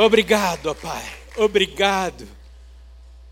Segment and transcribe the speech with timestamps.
[0.00, 1.04] Obrigado, ó Pai.
[1.36, 2.26] Obrigado.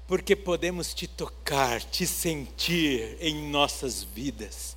[0.06, 4.76] Porque podemos te tocar, te sentir em nossas vidas.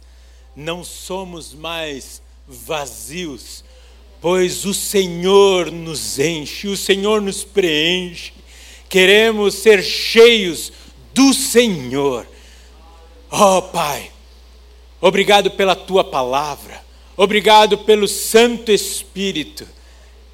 [0.56, 3.66] Não somos mais vazios,
[4.22, 8.32] pois o Senhor nos enche, o Senhor nos preenche.
[8.88, 10.72] Queremos ser cheios
[11.14, 12.26] do Senhor.
[13.30, 14.10] Oh, Pai,
[15.02, 16.82] obrigado pela tua palavra,
[17.18, 19.68] obrigado pelo Santo Espírito,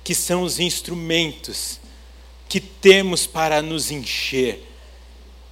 [0.08, 1.82] que são os instrumentos
[2.48, 4.66] que temos para nos encher.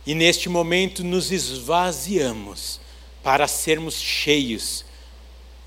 [0.05, 2.80] E neste momento nos esvaziamos
[3.22, 4.86] para sermos cheios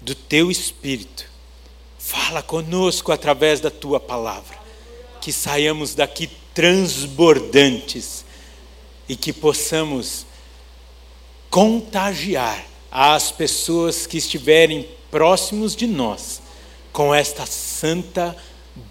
[0.01, 1.27] do teu Espírito.
[1.99, 4.59] Fala conosco através da tua palavra,
[5.21, 8.25] que saiamos daqui transbordantes
[9.07, 10.25] e que possamos
[11.51, 16.41] contagiar as pessoas que estiverem próximos de nós
[16.91, 18.35] com esta santa,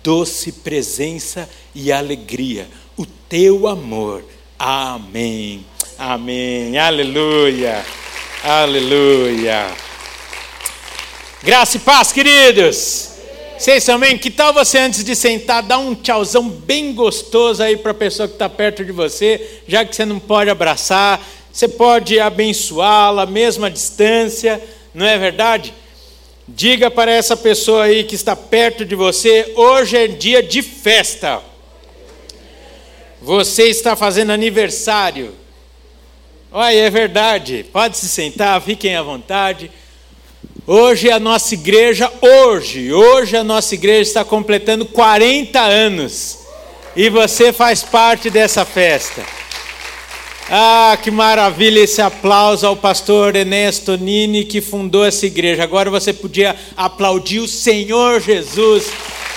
[0.04, 4.24] doce presença e alegria, o teu amor.
[4.58, 5.66] Amém.
[5.98, 6.78] Amém.
[6.78, 7.86] Aleluia.
[8.44, 9.68] Aleluia.
[11.44, 13.10] Graça e paz, queridos.
[13.58, 17.92] Vocês também, que tal você antes de sentar, dar um tchauzão bem gostoso aí para
[17.92, 21.20] a pessoa que está perto de você, já que você não pode abraçar,
[21.52, 24.62] você pode abençoá-la, mesmo à distância,
[24.94, 25.74] não é verdade?
[26.48, 31.42] Diga para essa pessoa aí que está perto de você: hoje é dia de festa.
[33.22, 35.34] Você está fazendo aniversário.
[36.50, 37.66] Olha, é verdade.
[37.74, 39.70] Pode se sentar, fiquem à vontade.
[40.66, 46.40] Hoje a nossa igreja, hoje, hoje a nossa igreja está completando 40 anos.
[46.96, 49.22] E você faz parte dessa festa.
[50.50, 55.64] Ah, que maravilha esse aplauso ao pastor Enéas Tonini que fundou essa igreja.
[55.64, 58.90] Agora você podia aplaudir o Senhor Jesus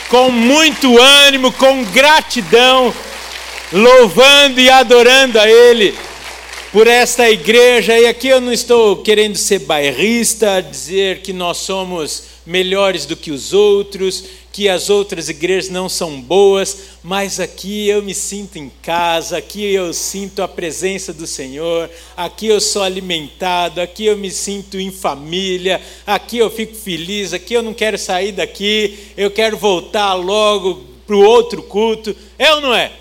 [0.09, 2.95] com muito ânimo, com gratidão,
[3.73, 5.97] louvando e adorando a Ele
[6.73, 7.99] por esta igreja.
[7.99, 13.31] E aqui eu não estou querendo ser bairrista, dizer que nós somos melhores do que
[13.31, 18.71] os outros que as outras igrejas não são boas, mas aqui eu me sinto em
[18.83, 24.31] casa, aqui eu sinto a presença do Senhor, aqui eu sou alimentado, aqui eu me
[24.31, 29.57] sinto em família, aqui eu fico feliz, aqui eu não quero sair daqui, eu quero
[29.57, 32.93] voltar logo para o outro culto, é ou não é?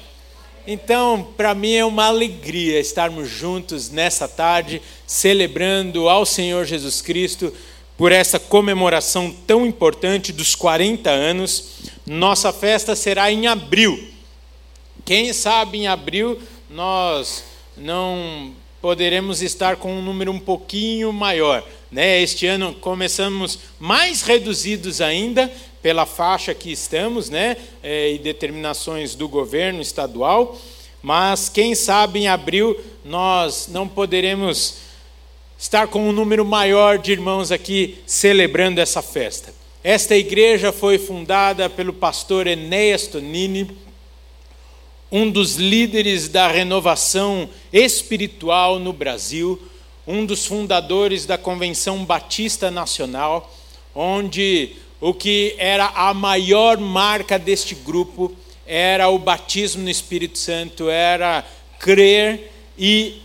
[0.72, 7.52] Então, para mim é uma alegria estarmos juntos nessa tarde, celebrando ao Senhor Jesus Cristo
[7.98, 11.70] por essa comemoração tão importante dos 40 anos.
[12.06, 14.10] Nossa festa será em abril.
[15.04, 17.44] Quem sabe em abril nós
[17.76, 21.68] não poderemos estar com um número um pouquinho maior.
[21.92, 22.22] Né?
[22.22, 27.58] Este ano começamos mais reduzidos ainda pela faixa que estamos, né?
[27.82, 30.58] É, e determinações do governo estadual.
[31.02, 34.90] Mas quem sabe em abril nós não poderemos
[35.58, 39.54] estar com um número maior de irmãos aqui celebrando essa festa.
[39.84, 43.78] Esta igreja foi fundada pelo pastor Enéas Tonini,
[45.12, 49.60] um dos líderes da renovação espiritual no Brasil,
[50.06, 53.54] um dos fundadores da Convenção Batista Nacional,
[53.96, 60.90] onde o que era a maior marca deste grupo era o batismo no Espírito Santo,
[60.90, 61.44] era
[61.80, 63.22] crer e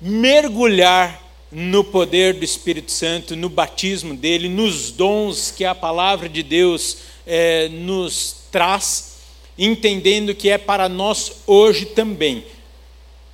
[0.00, 1.22] mergulhar
[1.52, 6.98] no poder do Espírito Santo, no batismo dele, nos dons que a palavra de Deus
[7.24, 9.18] é, nos traz,
[9.56, 12.44] entendendo que é para nós hoje também.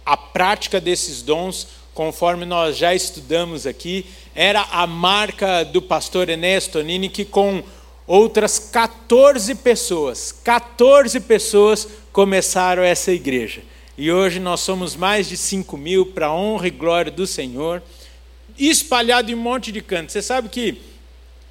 [0.05, 4.05] A prática desses dons, conforme nós já estudamos aqui,
[4.35, 7.63] era a marca do pastor Enéas Tonini, que com
[8.07, 13.63] outras 14 pessoas, 14 pessoas começaram essa igreja.
[13.97, 17.83] E hoje nós somos mais de 5 mil, para a honra e glória do Senhor,
[18.59, 20.13] espalhado em um monte de cantos.
[20.13, 20.79] Você sabe que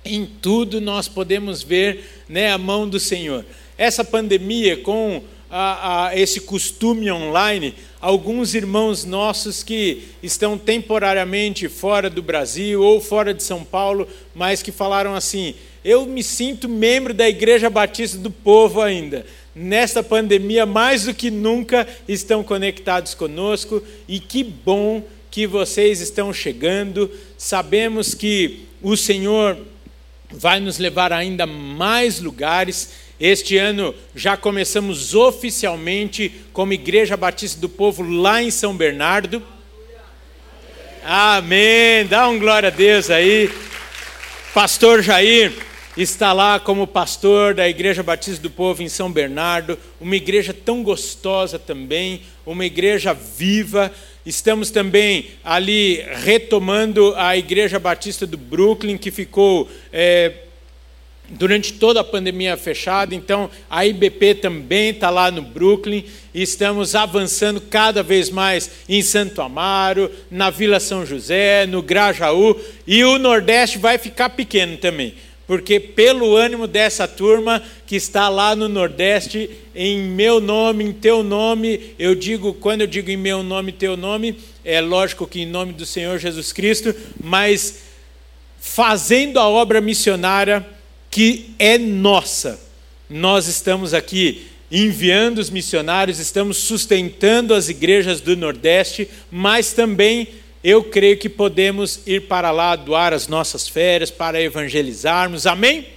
[0.04, 3.46] em tudo nós podemos ver né, a mão do Senhor.
[3.78, 12.10] Essa pandemia, com a, a, esse costume online, alguns irmãos nossos que estão temporariamente fora
[12.10, 17.14] do Brasil ou fora de São Paulo, mas que falaram assim: eu me sinto membro
[17.14, 19.26] da Igreja Batista do Povo ainda
[19.56, 26.34] nesta pandemia, mais do que nunca, estão conectados conosco e que bom que vocês estão
[26.34, 27.12] chegando.
[27.38, 29.58] Sabemos que o Senhor
[30.32, 32.90] vai nos levar ainda mais lugares.
[33.20, 39.44] Este ano já começamos oficialmente como Igreja Batista do Povo lá em São Bernardo.
[41.04, 42.06] Amém.
[42.06, 43.52] Dá um glória a Deus aí.
[44.54, 45.52] Pastor Jair
[45.98, 50.82] está lá como pastor da Igreja Batista do Povo em São Bernardo, uma igreja tão
[50.82, 53.92] gostosa também, uma igreja viva.
[54.26, 59.70] Estamos também ali retomando a Igreja Batista do Brooklyn, que ficou.
[59.92, 60.46] É,
[61.32, 66.04] durante toda a pandemia fechada, então a IBP também está lá no Brooklyn
[66.34, 72.60] e estamos avançando cada vez mais em Santo Amaro, na Vila São José, no Grajaú
[72.88, 75.14] e o Nordeste vai ficar pequeno também,
[75.46, 81.24] porque pelo ânimo dessa turma que está lá no Nordeste, em meu nome, em teu
[81.24, 85.46] nome, eu digo, quando eu digo em meu nome, teu nome, é lógico que em
[85.46, 86.94] nome do Senhor Jesus Cristo,
[87.24, 87.84] mas
[88.60, 90.66] fazendo a obra missionária
[91.10, 92.60] que é nossa.
[93.10, 100.28] Nós estamos aqui enviando os missionários, estamos sustentando as igrejas do Nordeste, mas também
[100.64, 105.48] eu creio que podemos ir para lá doar as nossas férias para evangelizarmos.
[105.48, 105.88] Amém?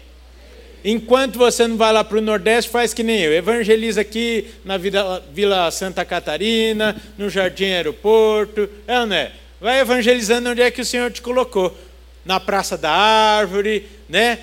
[0.85, 3.33] Enquanto você não vai lá para o Nordeste, faz que nem eu.
[3.33, 8.69] Evangeliza aqui na Vila Santa Catarina, no Jardim Aeroporto.
[8.87, 9.33] É ou não é?
[9.61, 11.77] Vai evangelizando onde é que o Senhor te colocou.
[12.25, 14.39] Na Praça da Árvore, né?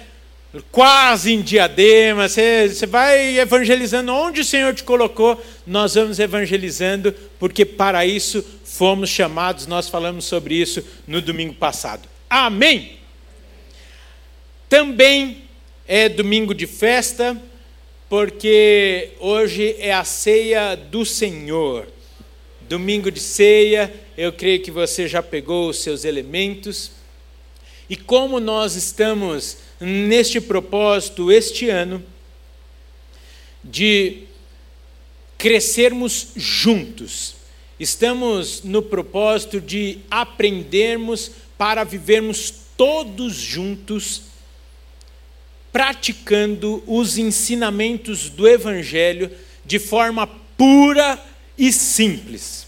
[0.72, 7.13] Quase em diadema, você, você vai evangelizando onde o Senhor te colocou, nós vamos evangelizando,
[7.38, 12.10] porque para isso fomos chamados, nós falamos sobre isso no domingo passado.
[12.28, 12.98] Amém?
[14.68, 15.44] Também
[15.88, 17.40] é domingo de festa,
[18.07, 21.88] porque hoje é a ceia do Senhor.
[22.68, 26.92] Domingo de ceia, eu creio que você já pegou os seus elementos.
[27.88, 32.04] E como nós estamos neste propósito este ano
[33.64, 34.24] de
[35.38, 37.36] crescermos juntos.
[37.80, 44.24] Estamos no propósito de aprendermos para vivermos todos juntos,
[45.72, 49.32] praticando os ensinamentos do Evangelho
[49.66, 50.28] de forma
[50.58, 51.24] pura
[51.58, 52.68] e simples,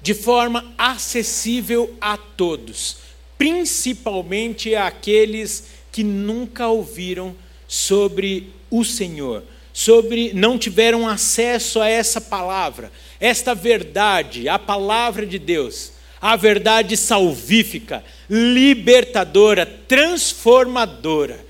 [0.00, 3.09] de forma acessível a todos
[3.40, 7.34] principalmente àqueles que nunca ouviram
[7.66, 9.42] sobre o Senhor,
[9.72, 16.98] sobre não tiveram acesso a essa palavra, esta verdade, a palavra de Deus, a verdade
[16.98, 21.42] salvífica, libertadora, transformadora.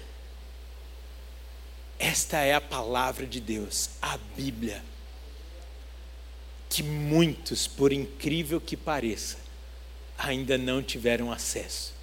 [1.98, 4.80] Esta é a palavra de Deus, a Bíblia,
[6.68, 9.49] que muitos, por incrível que pareça,
[10.22, 11.94] ainda não tiveram acesso.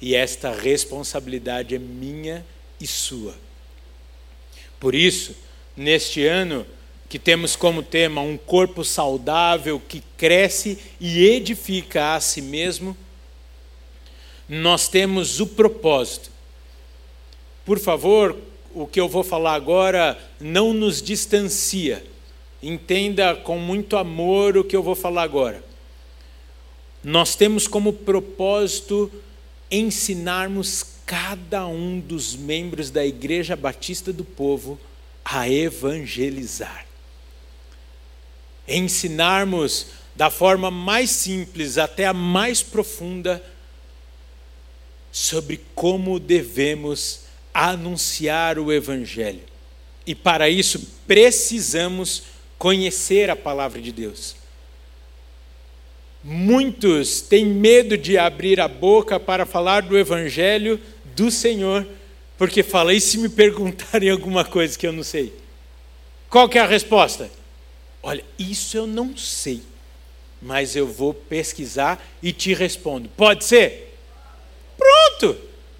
[0.00, 2.44] E esta responsabilidade é minha
[2.80, 3.34] e sua.
[4.78, 5.34] Por isso,
[5.76, 6.66] neste ano,
[7.08, 12.96] que temos como tema um corpo saudável que cresce e edifica a si mesmo,
[14.48, 16.30] nós temos o propósito.
[17.64, 18.36] Por favor,
[18.74, 22.04] o que eu vou falar agora não nos distancia.
[22.62, 25.67] Entenda com muito amor o que eu vou falar agora
[27.02, 29.10] nós temos como propósito
[29.70, 34.78] ensinarmos cada um dos membros da Igreja Batista do Povo
[35.24, 36.86] a evangelizar.
[38.66, 43.42] Ensinarmos da forma mais simples até a mais profunda
[45.12, 47.20] sobre como devemos
[47.54, 49.42] anunciar o Evangelho.
[50.06, 52.24] E para isso precisamos
[52.58, 54.37] conhecer a palavra de Deus.
[56.30, 60.78] Muitos têm medo de abrir a boca para falar do Evangelho
[61.16, 61.88] do Senhor,
[62.36, 65.32] porque fala, e se me perguntarem alguma coisa que eu não sei?
[66.28, 67.30] Qual é a resposta?
[68.02, 69.62] Olha, isso eu não sei,
[70.42, 73.08] mas eu vou pesquisar e te respondo.
[73.16, 73.96] Pode ser?
[74.76, 75.34] Pronto!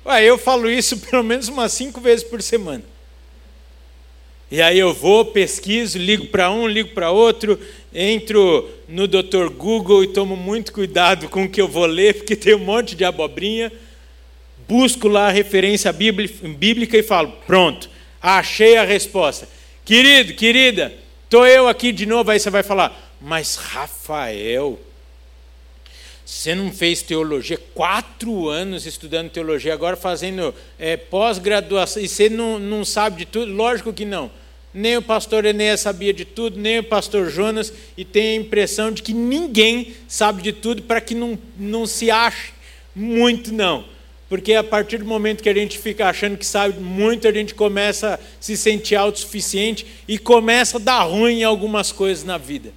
[0.07, 2.85] Ué, eu falo isso pelo menos umas cinco vezes por semana.
[4.51, 7.61] E aí eu vou, pesquiso, ligo para um, ligo para outro,
[7.93, 9.51] entro no Dr.
[9.55, 12.97] Google e tomo muito cuidado com o que eu vou ler, porque tem um monte
[12.97, 13.71] de abobrinha.
[14.67, 17.91] Busco lá a referência bíblica e falo: pronto,
[18.23, 19.49] achei a resposta.
[19.85, 22.31] Querido, querida, estou eu aqui de novo.
[22.31, 24.79] Aí você vai falar: mas Rafael,
[26.25, 32.59] você não fez teologia, quatro anos estudando teologia, agora fazendo é, pós-graduação, e você não,
[32.59, 33.53] não sabe de tudo?
[33.53, 34.31] Lógico que não.
[34.73, 38.93] Nem o pastor Enéas sabia de tudo, nem o pastor Jonas, e tem a impressão
[38.93, 42.53] de que ninguém sabe de tudo para que não, não se ache
[42.95, 43.85] muito, não.
[44.29, 47.55] Porque a partir do momento que a gente fica achando que sabe muito, a gente
[47.55, 52.73] começa a se sentir autossuficiente e começa a dar ruim em algumas coisas na vida.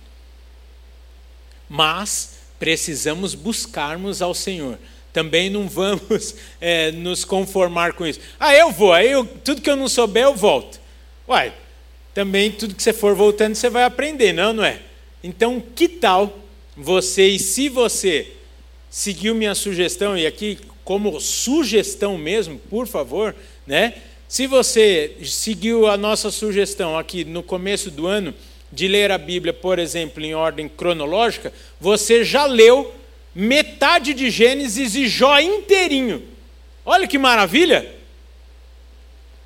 [1.67, 4.77] Mas precisamos buscarmos ao Senhor,
[5.11, 8.21] Também não vamos é, nos conformar com isso.
[8.39, 10.79] Ah, eu vou, aí eu, tudo que eu não souber eu volto.
[11.27, 11.51] Uai,
[12.13, 14.79] também tudo que você for voltando você vai aprender, não, não é?
[15.23, 16.39] Então, que tal
[16.75, 18.31] você, e se você
[18.89, 23.93] seguiu minha sugestão, e aqui como sugestão mesmo, por favor, né?
[24.27, 28.33] Se você seguiu a nossa sugestão aqui no começo do ano
[28.71, 32.93] de ler a Bíblia, por exemplo, em ordem cronológica, você já leu
[33.35, 36.23] metade de Gênesis e Jó inteirinho.
[36.85, 37.93] Olha que maravilha!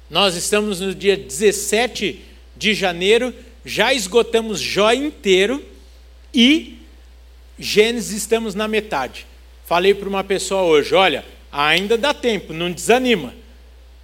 [0.10, 2.22] Nós estamos no dia 17
[2.56, 3.34] de janeiro,
[3.66, 5.64] já esgotamos Jó inteiro
[6.34, 6.78] e
[7.58, 9.26] Gênesis estamos na metade.
[9.66, 13.34] Falei para uma pessoa hoje: olha, ainda dá tempo, não desanima.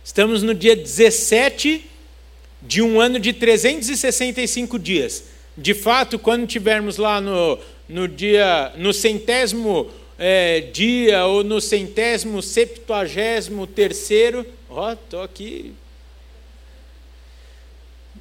[0.04, 1.86] Estamos no dia 17
[2.62, 5.26] de um ano de 365 dias.
[5.58, 12.42] De fato, quando tivermos lá no, no dia, no centésimo é, dia ou no centésimo
[12.42, 15.74] septuagésimo terceiro, ó, estou aqui.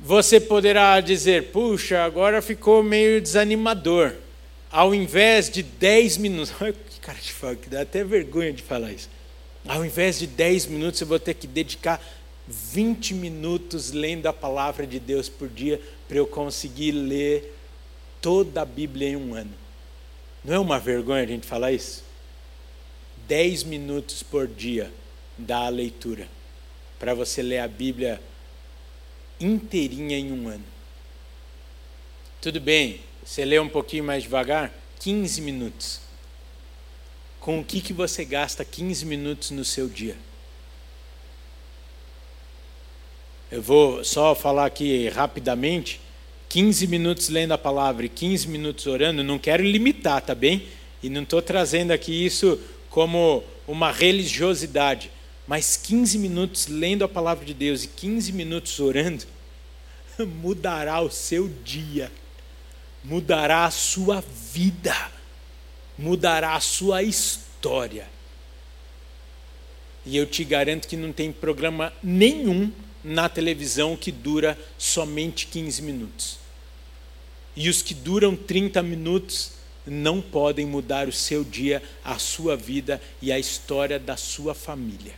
[0.02, 4.14] Você poderá dizer, puxa, agora ficou meio desanimador.
[4.71, 6.54] Ao invés de 10 minutos,
[6.88, 9.11] que cara de fogo, que dá até vergonha de falar isso.
[9.69, 12.02] Ao invés de 10 minutos, eu vou ter que dedicar
[12.49, 15.78] 20 minutos lendo a palavra de Deus por dia
[16.09, 17.54] para eu conseguir ler
[18.23, 19.52] toda a Bíblia em um ano.
[20.42, 22.02] Não é uma vergonha a gente falar isso?
[23.28, 24.90] 10 minutos por dia
[25.37, 26.26] da leitura
[26.99, 28.21] para você ler a Bíblia
[29.40, 30.64] inteirinha em um ano.
[32.40, 34.73] Tudo bem, você lê um pouquinho mais devagar?
[34.99, 36.00] 15 minutos.
[37.38, 40.16] Com o que, que você gasta 15 minutos no seu dia?
[43.50, 46.00] Eu vou só falar aqui rapidamente.
[46.49, 50.66] 15 minutos lendo a palavra e 15 minutos orando, não quero limitar, tá bem?
[51.02, 55.11] E não estou trazendo aqui isso como uma religiosidade,
[55.47, 59.25] mas 15 minutos lendo a palavra de Deus e 15 minutos orando
[60.18, 62.11] mudará o seu dia,
[63.02, 64.94] mudará a sua vida,
[65.99, 68.09] mudará a sua história.
[70.04, 75.82] E eu te garanto que não tem programa nenhum na televisão que dura somente 15
[75.82, 76.38] minutos.
[77.56, 79.52] E os que duram 30 minutos
[79.87, 85.14] não podem mudar o seu dia, a sua vida e a história da sua família.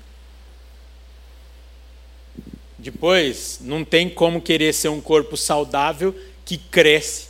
[2.82, 6.12] Depois, não tem como querer ser um corpo saudável
[6.44, 7.28] que cresce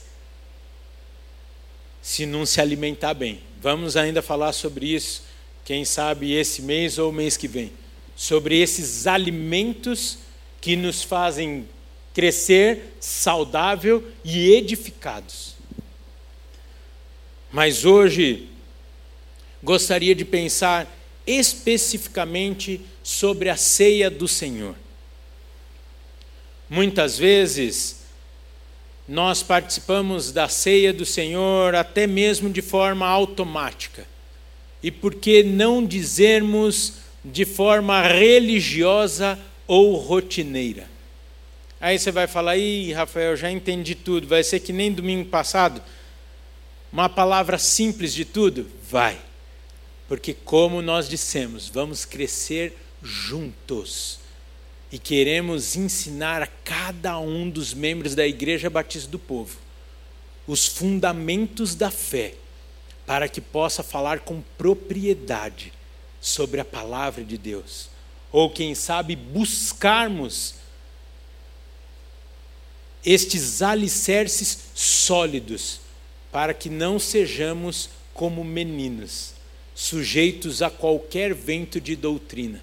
[2.01, 3.43] se não se alimentar bem.
[3.61, 5.25] Vamos ainda falar sobre isso,
[5.63, 7.71] quem sabe esse mês ou mês que vem,
[8.17, 10.21] sobre esses alimentos
[10.59, 11.69] que nos fazem
[12.15, 15.55] crescer saudável e edificados.
[17.53, 18.49] Mas hoje
[19.63, 20.91] gostaria de pensar
[21.27, 24.82] especificamente sobre a ceia do Senhor.
[26.73, 28.01] Muitas vezes
[29.07, 34.07] nós participamos da ceia do Senhor até mesmo de forma automática.
[34.83, 40.89] E por que não dizermos de forma religiosa ou rotineira.
[41.79, 45.83] Aí você vai falar, ih, Rafael, já entendi tudo, vai ser que nem domingo passado.
[46.91, 48.67] Uma palavra simples de tudo?
[48.91, 49.21] Vai.
[50.09, 54.22] Porque, como nós dissemos, vamos crescer juntos.
[54.93, 59.59] E queremos ensinar a cada um dos membros da Igreja Batista do Povo
[60.47, 62.35] os fundamentos da fé,
[63.07, 65.73] para que possa falar com propriedade
[66.21, 67.89] sobre a palavra de Deus
[68.33, 70.55] ou quem sabe buscarmos
[73.05, 75.81] estes alicerces sólidos,
[76.31, 79.35] para que não sejamos como meninos,
[79.75, 82.63] sujeitos a qualquer vento de doutrina.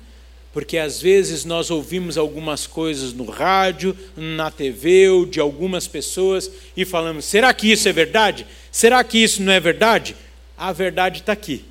[0.51, 6.49] Porque às vezes nós ouvimos algumas coisas no rádio, na TV ou de algumas pessoas
[6.75, 8.47] e falamos: será que isso é verdade?
[8.71, 10.15] Será que isso não é verdade?
[10.57, 11.65] A verdade está aqui.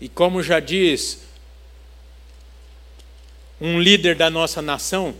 [0.00, 1.22] E como já diz
[3.60, 5.14] um líder da nossa nação,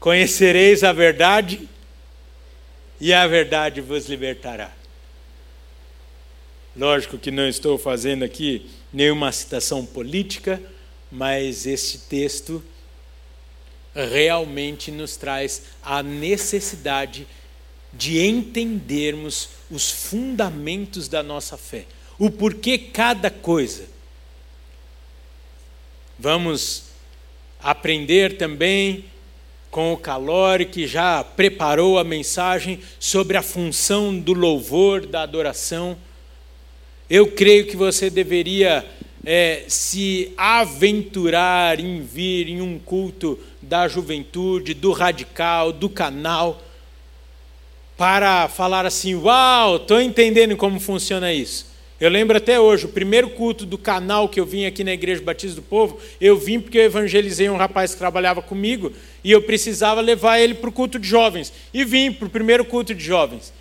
[0.00, 1.68] conhecereis a verdade
[3.00, 4.72] e a verdade vos libertará.
[6.74, 10.62] Lógico que não estou fazendo aqui nenhuma citação política,
[11.10, 12.62] mas este texto
[13.94, 17.26] realmente nos traz a necessidade
[17.92, 21.86] de entendermos os fundamentos da nossa fé,
[22.18, 23.84] o porquê cada coisa.
[26.18, 26.84] Vamos
[27.60, 29.04] aprender também
[29.70, 35.96] com o Calori, que já preparou a mensagem sobre a função do louvor, da adoração.
[37.12, 38.86] Eu creio que você deveria
[39.22, 46.62] é, se aventurar em vir em um culto da juventude, do radical, do canal,
[47.98, 51.70] para falar assim: Uau, estou entendendo como funciona isso.
[52.00, 55.20] Eu lembro até hoje, o primeiro culto do canal que eu vim aqui na Igreja
[55.20, 58.90] Batista do Povo, eu vim porque eu evangelizei um rapaz que trabalhava comigo
[59.22, 61.52] e eu precisava levar ele para o culto de jovens.
[61.74, 63.52] E vim para o primeiro culto de jovens.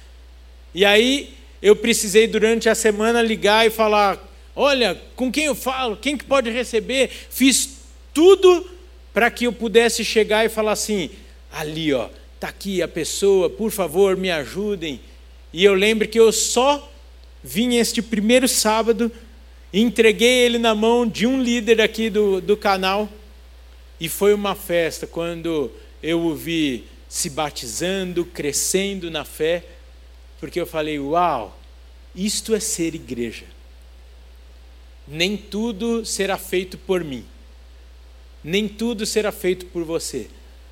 [0.74, 4.20] E aí eu precisei durante a semana ligar e falar:
[4.56, 5.96] olha, com quem eu falo?
[5.96, 7.10] Quem que pode receber?
[7.30, 7.78] Fiz
[8.14, 8.70] tudo
[9.14, 11.10] para que eu pudesse chegar e falar assim:
[11.52, 15.00] ali, ó, está aqui a pessoa, por favor, me ajudem.
[15.54, 16.92] E eu lembro que eu só
[17.44, 19.12] vim este primeiro sábado,
[19.74, 23.10] entreguei ele na mão de um líder aqui do, do canal,
[24.00, 29.64] e foi uma festa quando eu o vi se batizando, crescendo na fé,
[30.42, 31.58] porque eu falei: Uau,
[32.14, 33.46] isto é ser igreja.
[35.08, 37.24] Nem tudo será feito por mim,
[38.44, 40.30] nem tudo será feito por você,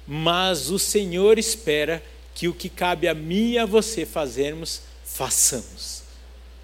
[0.08, 6.04] mas o Senhor espera que o que cabe a mim e a você fazermos, façamos.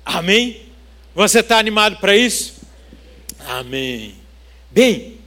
[0.06, 0.68] Amém?
[1.14, 2.56] Você está animado para isso?
[3.40, 4.16] Amém.
[4.72, 5.18] Bem,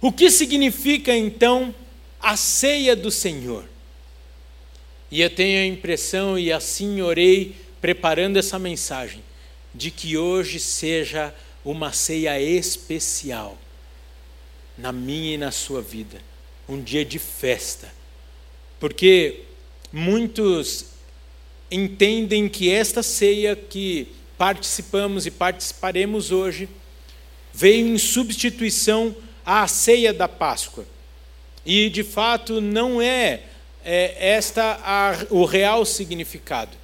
[0.00, 1.74] o que significa então
[2.20, 3.64] a ceia do Senhor?
[5.14, 9.22] E eu tenho a impressão, e assim orei, preparando essa mensagem,
[9.72, 11.32] de que hoje seja
[11.64, 13.56] uma ceia especial
[14.76, 16.20] na minha e na sua vida,
[16.68, 17.94] um dia de festa,
[18.80, 19.42] porque
[19.92, 20.86] muitos
[21.70, 26.68] entendem que esta ceia que participamos e participaremos hoje
[27.52, 29.14] veio em substituição
[29.46, 30.84] à ceia da Páscoa.
[31.64, 33.53] E, de fato, não é,
[33.84, 36.76] é esta a, o real significado.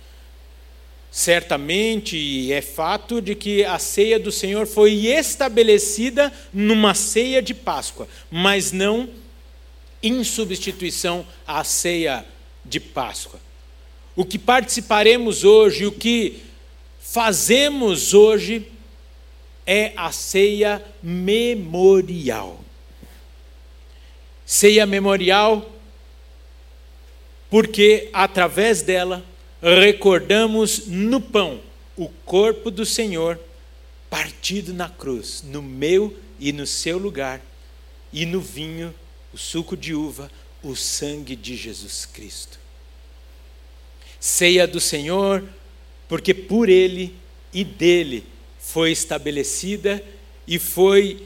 [1.10, 8.06] Certamente é fato de que a ceia do Senhor foi estabelecida numa ceia de Páscoa,
[8.30, 9.08] mas não
[10.02, 12.24] em substituição à ceia
[12.64, 13.40] de Páscoa.
[14.14, 16.42] O que participaremos hoje, o que
[17.00, 18.68] fazemos hoje,
[19.66, 22.60] é a ceia memorial.
[24.44, 25.79] Ceia memorial,
[27.50, 29.24] porque através dela
[29.60, 31.60] recordamos no pão
[31.96, 33.38] o corpo do Senhor
[34.08, 37.40] partido na cruz, no meu e no seu lugar,
[38.12, 38.92] e no vinho,
[39.32, 40.30] o suco de uva,
[40.62, 42.58] o sangue de Jesus Cristo.
[44.18, 45.44] Ceia do Senhor,
[46.08, 47.14] porque por ele
[47.52, 48.26] e dele
[48.58, 50.02] foi estabelecida
[50.46, 51.24] e foi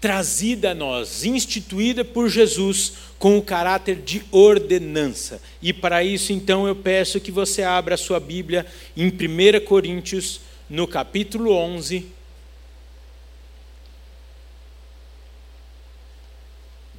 [0.00, 5.40] trazida a nós, instituída por Jesus com o caráter de ordenança.
[5.60, 10.40] E para isso, então, eu peço que você abra a sua Bíblia em 1 Coríntios,
[10.70, 12.06] no capítulo 11.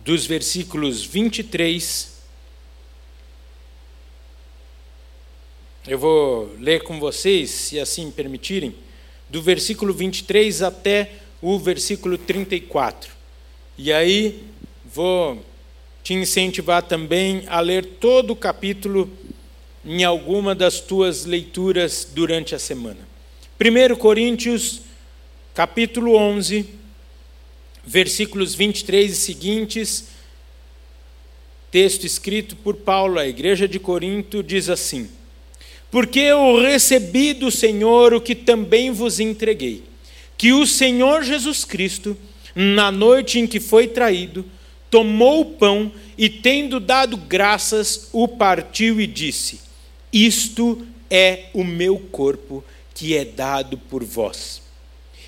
[0.03, 2.19] Dos versículos 23
[5.89, 8.75] Eu vou ler com vocês, se assim permitirem,
[9.27, 13.11] do versículo 23 até o versículo 34.
[13.77, 14.43] E aí
[14.85, 15.43] vou
[16.03, 19.09] te incentivar também a ler todo o capítulo
[19.85, 23.07] em alguma das tuas leituras durante a semana.
[23.59, 24.81] 1 Coríntios,
[25.53, 26.65] capítulo 11,
[27.85, 30.07] versículos 23 e seguintes,
[31.71, 35.09] texto escrito por Paulo à igreja de Corinto, diz assim:
[35.91, 39.83] porque eu recebi do Senhor o que também vos entreguei,
[40.39, 42.17] que o Senhor Jesus Cristo,
[42.55, 44.45] na noite em que foi traído,
[44.89, 49.59] tomou o pão e, tendo dado graças, o partiu e disse:
[50.13, 52.63] Isto é o meu corpo
[52.95, 54.61] que é dado por vós.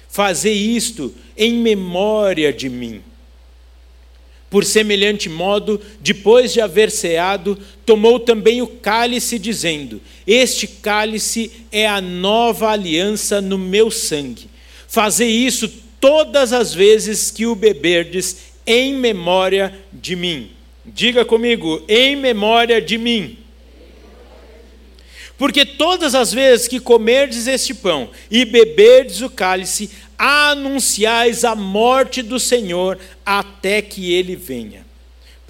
[0.07, 3.01] Fazei isto em memória de mim.
[4.49, 11.85] Por semelhante modo, depois de haver ceado, tomou também o cálice, dizendo: Este cálice é
[11.85, 14.50] a nova aliança no meu sangue.
[14.91, 15.69] Fazei isso
[16.01, 18.35] todas as vezes que o beberdes,
[18.67, 20.51] em memória de mim.
[20.85, 23.37] Diga comigo, em memória de mim.
[25.37, 32.21] Porque todas as vezes que comerdes este pão e beberdes o cálice, anunciais a morte
[32.21, 34.85] do Senhor até que ele venha.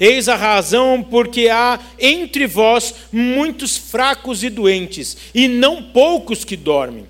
[0.00, 6.56] Eis a razão porque há entre vós muitos fracos e doentes, e não poucos que
[6.56, 7.06] dormem.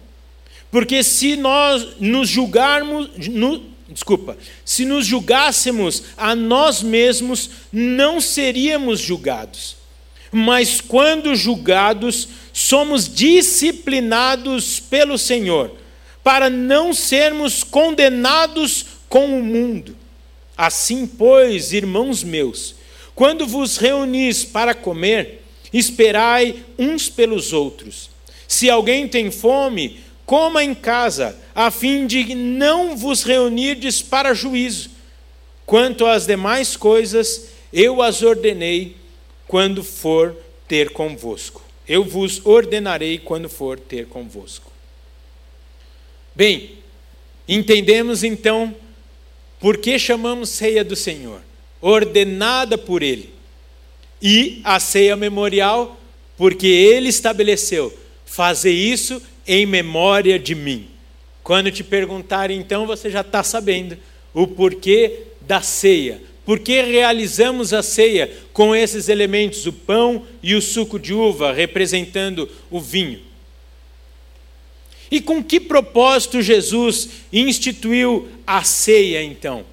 [0.71, 9.01] Porque se nós nos julgarmos, no, desculpa, se nos julgássemos a nós mesmos, não seríamos
[9.01, 9.77] julgados.
[10.31, 15.75] Mas quando julgados, somos disciplinados pelo Senhor,
[16.23, 19.97] para não sermos condenados com o mundo.
[20.57, 22.75] Assim, pois, irmãos meus,
[23.19, 28.11] quando vos reunis para comer, esperai uns pelos outros.
[28.47, 34.91] Se alguém tem fome, coma em casa, a fim de não vos reunirdes para juízo.
[35.67, 38.95] Quanto às demais coisas, eu as ordenei
[39.49, 40.37] quando for
[40.69, 41.61] ter convosco.
[41.89, 44.71] Eu vos ordenarei quando for ter convosco.
[46.37, 46.77] Bem,
[47.49, 48.73] entendemos então
[49.59, 51.41] por que chamamos ceia do Senhor,
[51.81, 53.31] ordenada por Ele,
[54.21, 55.99] e a ceia memorial,
[56.37, 60.89] porque Ele estabeleceu fazer isso em memória de mim.
[61.43, 63.97] Quando te perguntarem, então, você já está sabendo
[64.35, 66.21] o porquê da ceia.
[66.45, 71.53] Por que realizamos a ceia com esses elementos, o pão e o suco de uva,
[71.53, 73.21] representando o vinho?
[75.11, 79.65] E com que propósito Jesus instituiu a ceia, então?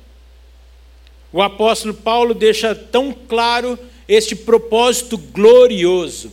[1.35, 6.31] O apóstolo Paulo deixa tão claro este propósito glorioso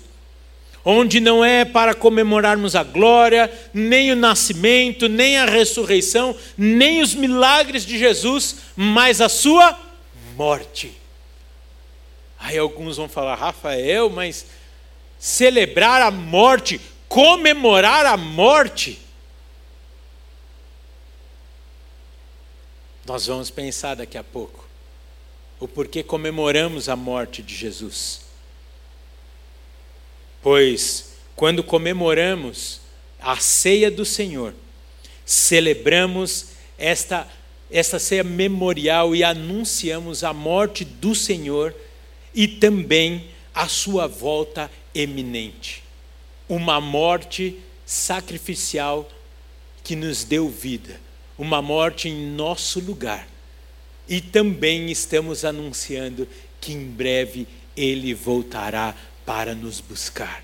[0.85, 7.17] onde não é para comemorarmos a glória, nem o nascimento, nem a ressurreição, nem os
[7.17, 9.77] milagres de Jesus, mas a sua
[10.37, 10.97] morte.
[12.38, 14.47] Aí alguns vão falar, Rafael, mas
[15.19, 19.01] celebrar a morte, comemorar a morte.
[23.05, 24.71] Nós vamos pensar daqui a pouco
[25.62, 28.22] o porquê comemoramos a morte de Jesus.
[30.42, 32.81] Pois quando comemoramos
[33.20, 34.55] a ceia do Senhor,
[35.25, 36.46] celebramos
[36.77, 37.29] esta,
[37.70, 41.72] esta ceia memorial e anunciamos a morte do Senhor
[42.35, 45.85] e também a sua volta eminente.
[46.48, 49.09] Uma morte sacrificial
[49.85, 51.01] que nos deu vida,
[51.38, 53.32] uma morte em nosso lugar.
[54.09, 56.29] E também estamos anunciando
[56.61, 60.43] que em breve ele voltará para nos buscar.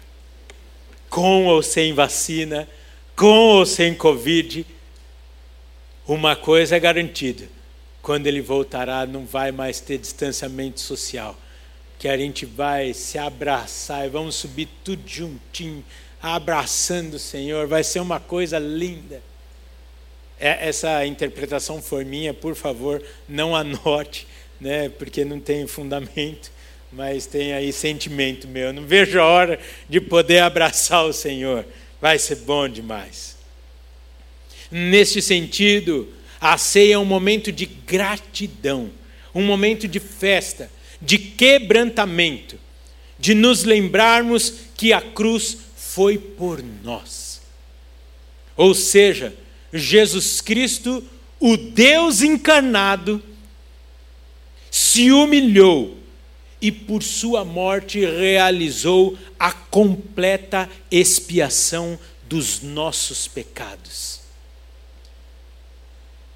[1.11, 2.69] Com ou sem vacina,
[3.17, 4.65] com ou sem Covid,
[6.07, 7.49] uma coisa é garantida:
[8.01, 11.39] quando ele voltará, não vai mais ter distanciamento social.
[11.99, 15.85] Que a gente vai se abraçar e vamos subir tudo juntinho,
[16.23, 19.21] abraçando o Senhor, vai ser uma coisa linda.
[20.41, 24.27] É, essa interpretação for minha, por favor, não anote,
[24.61, 26.51] né, porque não tem fundamento
[26.93, 28.73] mas tem aí sentimento meu.
[28.73, 31.67] Não vejo a hora de poder abraçar o Senhor.
[32.01, 33.37] Vai ser bom demais.
[34.71, 36.09] Neste sentido,
[36.41, 38.91] a ceia é um momento de gratidão,
[39.35, 40.71] um momento de festa,
[41.01, 42.59] de quebrantamento,
[43.19, 47.41] de nos lembrarmos que a cruz foi por nós.
[48.57, 49.35] Ou seja,
[49.73, 51.05] Jesus Cristo,
[51.39, 53.23] o Deus encarnado,
[54.71, 55.97] se humilhou
[56.61, 64.21] e por sua morte realizou a completa expiação dos nossos pecados.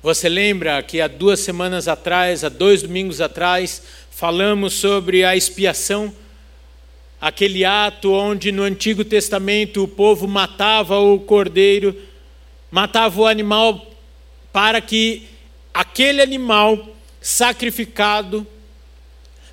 [0.02, 6.12] Você lembra que há duas semanas atrás, há dois domingos atrás, falamos sobre a expiação,
[7.20, 11.96] aquele ato onde no Antigo Testamento o povo matava o cordeiro,
[12.72, 13.86] matava o animal
[14.50, 15.28] para que
[15.74, 16.88] aquele animal
[17.20, 18.46] sacrificado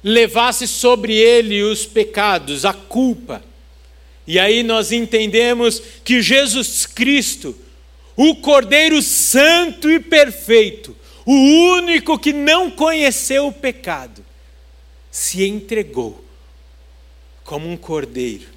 [0.01, 3.43] levasse sobre ele os pecados, a culpa.
[4.25, 7.53] E aí nós entendemos que Jesus Cristo,
[8.15, 14.25] o Cordeiro Santo e Perfeito, o único que não conheceu o pecado,
[15.11, 16.23] se entregou
[17.43, 18.47] como um cordeiro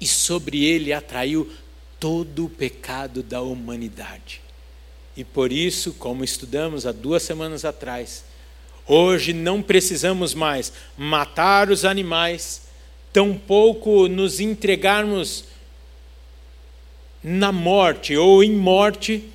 [0.00, 1.50] e sobre ele atraiu
[1.98, 4.40] todo o pecado da humanidade.
[5.16, 8.24] E por isso, como estudamos há duas semanas atrás,
[8.90, 12.62] Hoje não precisamos mais matar os animais,
[13.12, 15.44] tampouco nos entregarmos
[17.22, 19.28] na morte ou em morte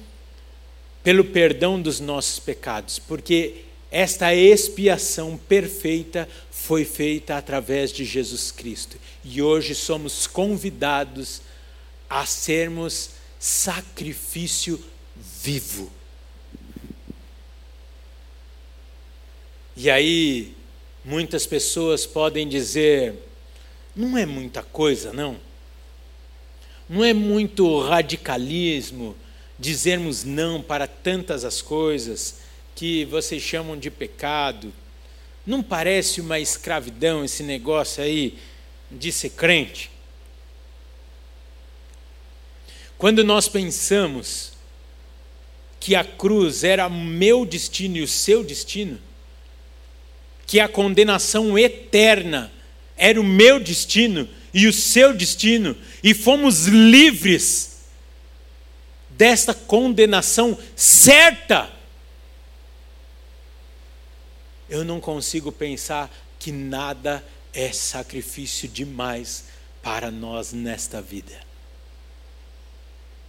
[1.03, 3.57] pelo perdão dos nossos pecados, porque
[3.91, 8.97] esta expiação perfeita foi feita através de Jesus Cristo.
[9.23, 11.52] E hoje somos convidados a
[12.25, 14.83] sermos sacrifício
[15.15, 15.91] vivo
[19.75, 20.55] E aí,
[21.03, 23.15] muitas pessoas podem dizer:
[23.95, 25.37] não é muita coisa, não.
[26.87, 29.15] Não é muito radicalismo
[29.57, 32.35] dizermos não para tantas as coisas
[32.75, 34.71] que vocês chamam de pecado.
[35.45, 38.37] Não parece uma escravidão esse negócio aí
[38.91, 39.89] de ser crente?
[43.03, 44.53] Quando nós pensamos
[45.77, 48.97] que a cruz era meu destino e o seu destino,
[50.47, 52.49] que a condenação eterna
[52.95, 57.79] era o meu destino e o seu destino, e fomos livres
[59.09, 61.69] desta condenação certa.
[64.69, 67.21] Eu não consigo pensar que nada
[67.53, 69.43] é sacrifício demais
[69.81, 71.51] para nós nesta vida.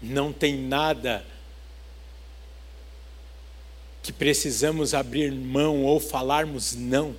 [0.04, 1.24] Não tem nada
[4.02, 7.16] que precisamos abrir mão ou falarmos não,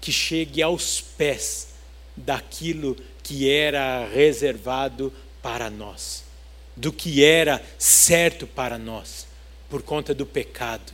[0.00, 1.68] que chegue aos pés
[2.16, 6.24] daquilo que era reservado para nós,
[6.76, 9.28] do que era certo para nós,
[9.70, 10.92] por conta do pecado.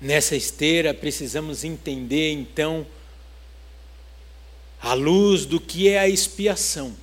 [0.00, 2.86] Nessa esteira precisamos entender então,
[4.80, 6.94] à luz do que é a expiação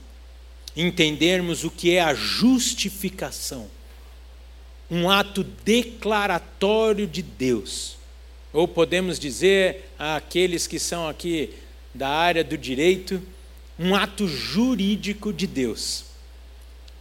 [0.76, 3.70] entendermos o que é a justificação,
[4.92, 7.98] um ato declaratório de Deus.
[8.52, 11.54] Ou podemos dizer àqueles que são aqui
[11.94, 13.22] da área do direito,
[13.80, 16.06] um ato jurídico de Deus,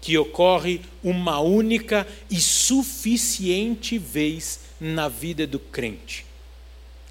[0.00, 6.26] que ocorre uma única e suficiente vez na vida do crente,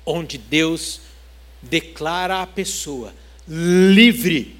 [0.05, 1.01] onde Deus
[1.61, 3.13] declara a pessoa
[3.47, 4.55] livre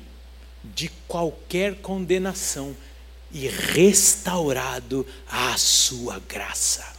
[0.63, 2.75] de qualquer condenação
[3.31, 6.93] e restaurado à sua graça.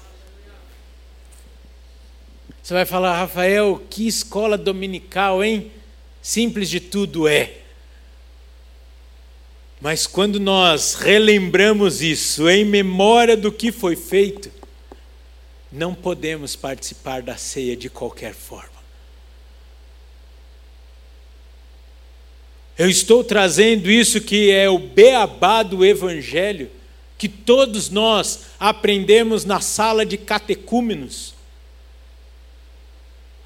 [2.63, 5.71] Você vai falar, Rafael, que escola dominical, hein?
[6.23, 7.59] Simples de tudo é.
[9.81, 14.51] Mas quando nós relembramos isso em memória do que foi feito,
[15.71, 18.74] não podemos participar da ceia de qualquer forma.
[22.77, 26.69] Eu estou trazendo isso que é o beabá do Evangelho,
[27.17, 31.35] que todos nós aprendemos na sala de catecúmenos.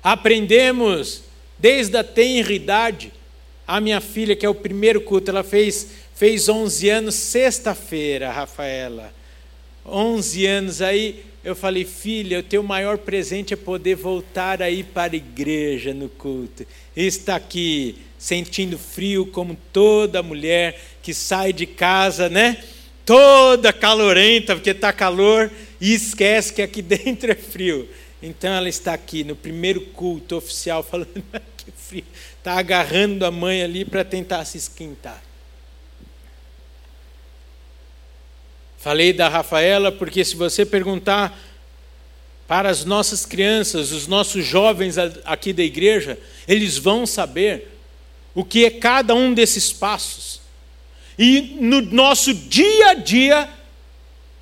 [0.03, 1.23] Aprendemos
[1.59, 3.13] desde a tenridade.
[3.67, 9.13] A minha filha, que é o primeiro culto, ela fez, fez 11 anos sexta-feira, Rafaela.
[9.85, 15.13] 11 anos aí, eu falei, filha, o teu maior presente é poder voltar aí para
[15.13, 16.67] a igreja no culto.
[16.97, 22.63] Está aqui sentindo frio como toda mulher que sai de casa, né?
[23.07, 25.51] Toda calorenta, porque está calor,
[25.81, 27.89] e esquece que aqui dentro é frio.
[28.23, 31.25] Então ela está aqui no primeiro culto oficial falando
[31.57, 32.05] que frio.
[32.37, 35.23] Está agarrando a mãe ali para tentar se esquentar.
[38.79, 41.39] Falei da Rafaela porque se você perguntar
[42.47, 47.78] para as nossas crianças, os nossos jovens aqui da igreja, eles vão saber
[48.39, 50.41] o que é cada um desses passos.
[51.19, 53.51] E no nosso dia a dia,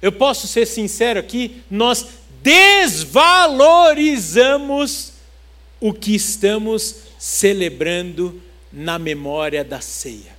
[0.02, 2.06] eu posso ser sincero aqui, nós
[2.42, 5.14] desvalorizamos
[5.80, 10.37] o que estamos celebrando na memória da ceia.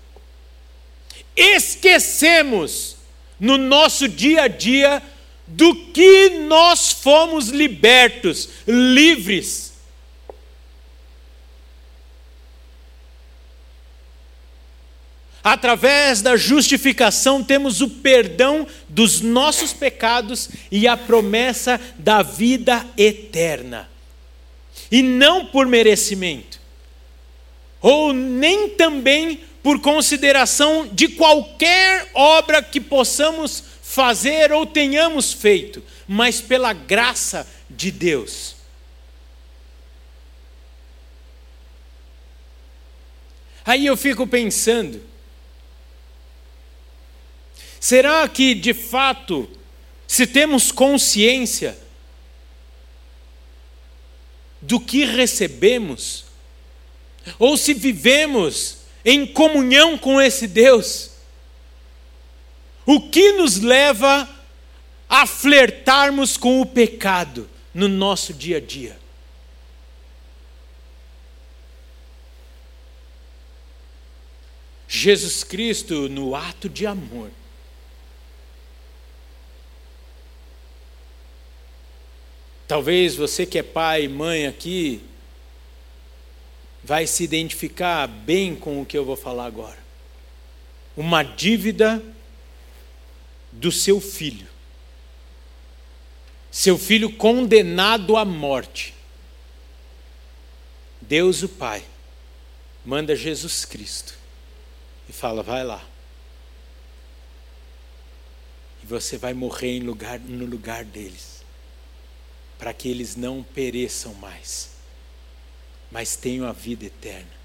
[1.36, 2.96] Esquecemos
[3.39, 5.02] no nosso dia a dia
[5.48, 9.67] do que nós fomos libertos, livres
[15.50, 23.90] Através da justificação, temos o perdão dos nossos pecados e a promessa da vida eterna.
[24.92, 26.60] E não por merecimento,
[27.80, 36.42] ou nem também por consideração de qualquer obra que possamos fazer ou tenhamos feito, mas
[36.42, 38.58] pela graça de Deus.
[43.64, 45.02] Aí eu fico pensando,
[47.88, 49.50] Será que, de fato,
[50.06, 51.80] se temos consciência
[54.62, 56.26] do que recebemos,
[57.39, 61.12] ou se vivemos em comunhão com esse Deus,
[62.86, 64.30] o que nos leva
[65.08, 69.00] a flertarmos com o pecado no nosso dia a dia?
[74.89, 77.32] Jesus Cristo, no ato de amor,
[82.68, 85.02] Talvez você que é pai e mãe aqui
[86.84, 89.78] vai se identificar bem com o que eu vou falar agora.
[90.96, 92.04] Uma dívida
[93.52, 94.48] do seu filho.
[96.52, 98.94] Seu filho condenado à morte.
[101.02, 101.86] Deus o Pai
[102.84, 104.18] manda Jesus Cristo
[105.08, 105.86] e fala: vai lá.
[108.84, 111.37] E você vai morrer lugar, no lugar deles,
[112.58, 114.72] para que eles não pereçam mais,
[115.91, 117.38] mas tenham a vida eterna.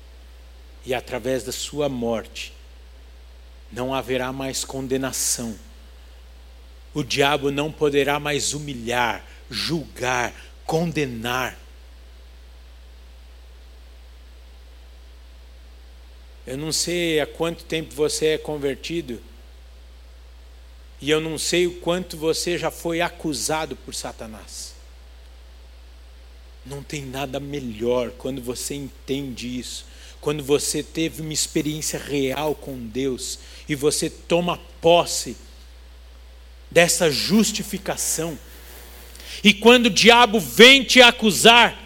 [0.85, 2.53] E através da sua morte,
[3.71, 5.57] não haverá mais condenação.
[6.93, 10.35] O diabo não poderá mais humilhar, julgar,
[10.67, 11.59] condenar.
[16.47, 19.23] Eu não sei há quanto tempo você é convertido,
[21.01, 24.75] e eu não sei o quanto você já foi acusado por Satanás.
[26.65, 29.85] Não tem nada melhor quando você entende isso,
[30.21, 35.37] quando você teve uma experiência real com Deus e você toma posse
[36.71, 38.39] dessa justificação.
[39.43, 41.79] E quando o diabo vem te acusar,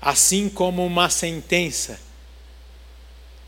[0.00, 1.98] assim como uma sentença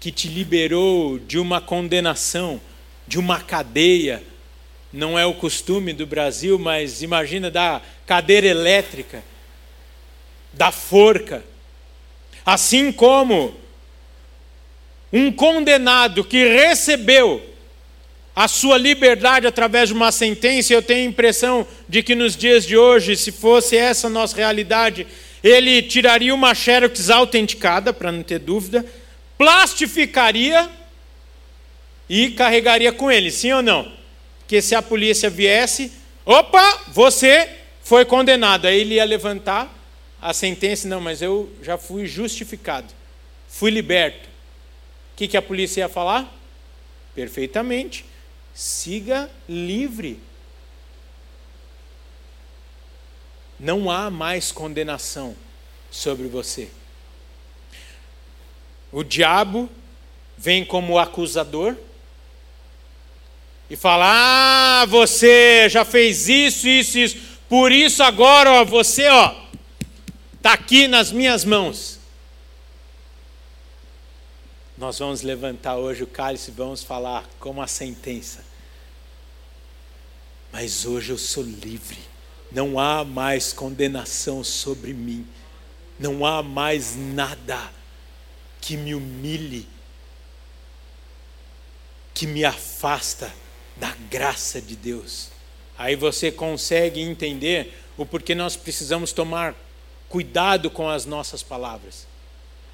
[0.01, 2.59] que te liberou de uma condenação,
[3.07, 4.25] de uma cadeia,
[4.97, 9.23] não é o costume do Brasil, mas imagina da cadeira elétrica,
[10.55, 11.45] da forca.
[12.45, 13.55] Assim como
[15.13, 17.45] um condenado que recebeu
[18.35, 22.65] a sua liberdade através de uma sentença, eu tenho a impressão de que nos dias
[22.65, 25.07] de hoje, se fosse essa a nossa realidade,
[25.45, 28.85] ele tiraria uma xerox autenticada, para não ter dúvida,
[29.37, 30.71] plastificaria
[32.09, 34.06] e carregaria com ele, sim ou não?
[34.47, 35.93] Porque se a polícia viesse,
[36.25, 37.51] opa, você
[37.83, 38.67] foi condenado.
[38.67, 39.73] Aí ele ia levantar
[40.23, 42.95] a sentença, não, mas eu já fui justificado,
[43.49, 44.29] fui liberto.
[44.29, 46.33] O que, que a polícia ia falar?
[47.15, 48.05] Perfeitamente,
[48.55, 50.21] siga livre.
[53.59, 55.35] não há mais condenação
[55.91, 56.69] sobre você.
[58.93, 59.69] O diabo
[60.37, 61.77] vem como acusador
[63.69, 64.07] e fala:
[64.83, 67.17] "Ah, você já fez isso, isso, isso.
[67.49, 69.35] Por isso agora, ó, você, ó,
[70.43, 71.99] tá aqui nas minhas mãos."
[74.79, 78.45] Nós vamos levantar hoje o cálice e vamos falar como a sentença.
[80.53, 81.99] Mas hoje eu sou livre
[82.51, 85.27] não há mais condenação sobre mim,
[85.99, 87.73] não há mais nada
[88.61, 89.69] que me humilhe,
[92.15, 93.33] que me afasta
[93.77, 95.29] da graça de Deus.
[95.79, 99.55] Aí você consegue entender o porquê nós precisamos tomar
[100.09, 102.07] cuidado com as nossas palavras.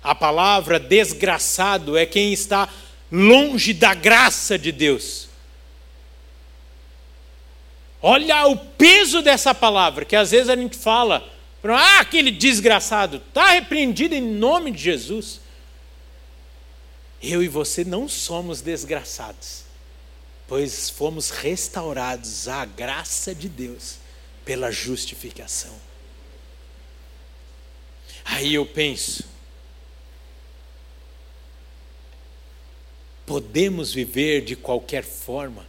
[0.02, 2.68] A palavra desgraçado é quem está
[3.10, 5.28] longe da graça de Deus.
[8.00, 11.24] Olha o peso dessa palavra, que às vezes a gente fala,
[11.62, 15.40] ah, aquele desgraçado, está repreendido em nome de Jesus.
[17.22, 19.61] Eu e você não somos desgraçados,
[20.52, 23.96] pois fomos restaurados à graça de Deus
[24.44, 25.74] pela justificação.
[28.22, 29.24] Aí eu penso,
[33.24, 35.66] podemos viver de qualquer forma,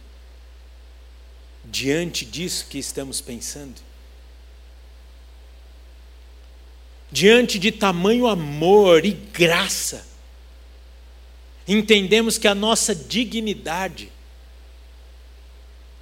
[1.64, 3.80] diante disso que estamos pensando?
[7.10, 10.06] Diante de tamanho amor e graça,
[11.66, 14.12] entendemos que a nossa dignidade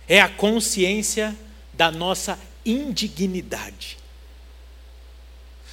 [0.08, 1.36] é a consciência
[1.72, 3.98] da nossa indignidade.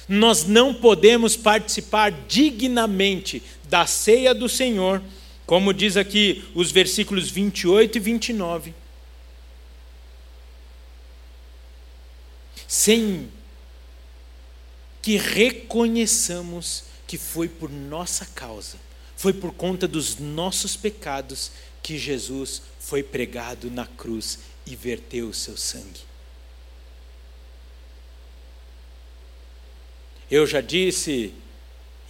[0.08, 5.02] Nós não podemos participar dignamente da ceia do Senhor,
[5.46, 8.74] como diz aqui os versículos 28 e 29
[12.70, 13.28] sem
[15.02, 18.76] que reconheçamos que foi por nossa causa,
[19.16, 21.50] foi por conta dos nossos pecados
[21.82, 26.00] que Jesus foi pregado na cruz e verteu o seu sangue.
[30.28, 31.32] Eu já disse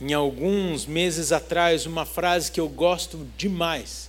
[0.01, 4.09] em alguns meses atrás uma frase que eu gosto demais.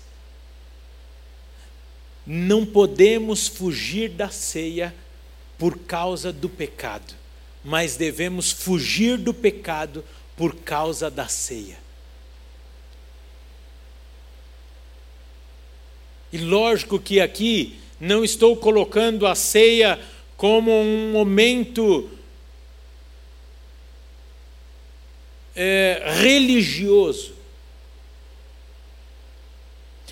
[2.25, 4.95] Não podemos fugir da ceia
[5.57, 7.13] por causa do pecado,
[7.65, 10.05] mas devemos fugir do pecado
[10.37, 11.77] por causa da ceia.
[16.31, 19.99] E lógico que aqui Não estou colocando a ceia
[20.35, 22.09] como um momento
[25.55, 27.35] é, religioso.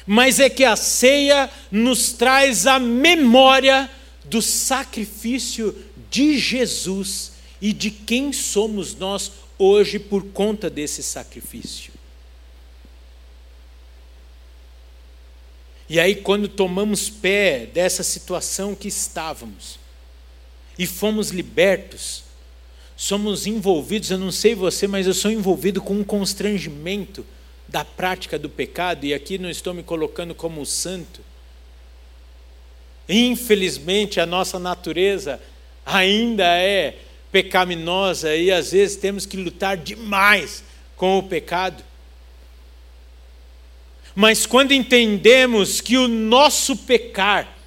[0.06, 3.90] Mas é que a ceia nos traz a memória
[4.26, 5.76] do sacrifício
[6.12, 11.99] de Jesus e de quem somos nós hoje por conta desse sacrifício.
[15.90, 19.80] E aí, quando tomamos pé dessa situação que estávamos
[20.78, 22.24] e fomos libertos,
[22.96, 27.26] somos envolvidos, eu não sei você, mas eu sou envolvido com um constrangimento
[27.68, 31.22] da prática do pecado, e aqui não estou me colocando como santo.
[33.08, 35.42] Infelizmente, a nossa natureza
[35.86, 36.98] ainda é
[37.32, 40.64] pecaminosa e às vezes temos que lutar demais
[40.96, 41.84] com o pecado.
[44.20, 47.58] Mas quando entendemos que o nosso pecar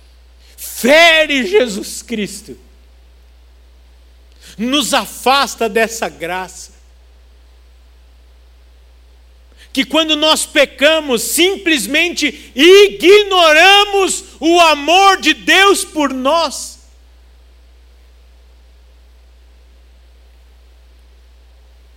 [0.55, 2.59] fere Jesus Cristo,
[4.59, 6.73] nos afasta dessa graça,
[9.73, 16.81] que quando nós pecamos, simplesmente ignoramos o amor de Deus por nós.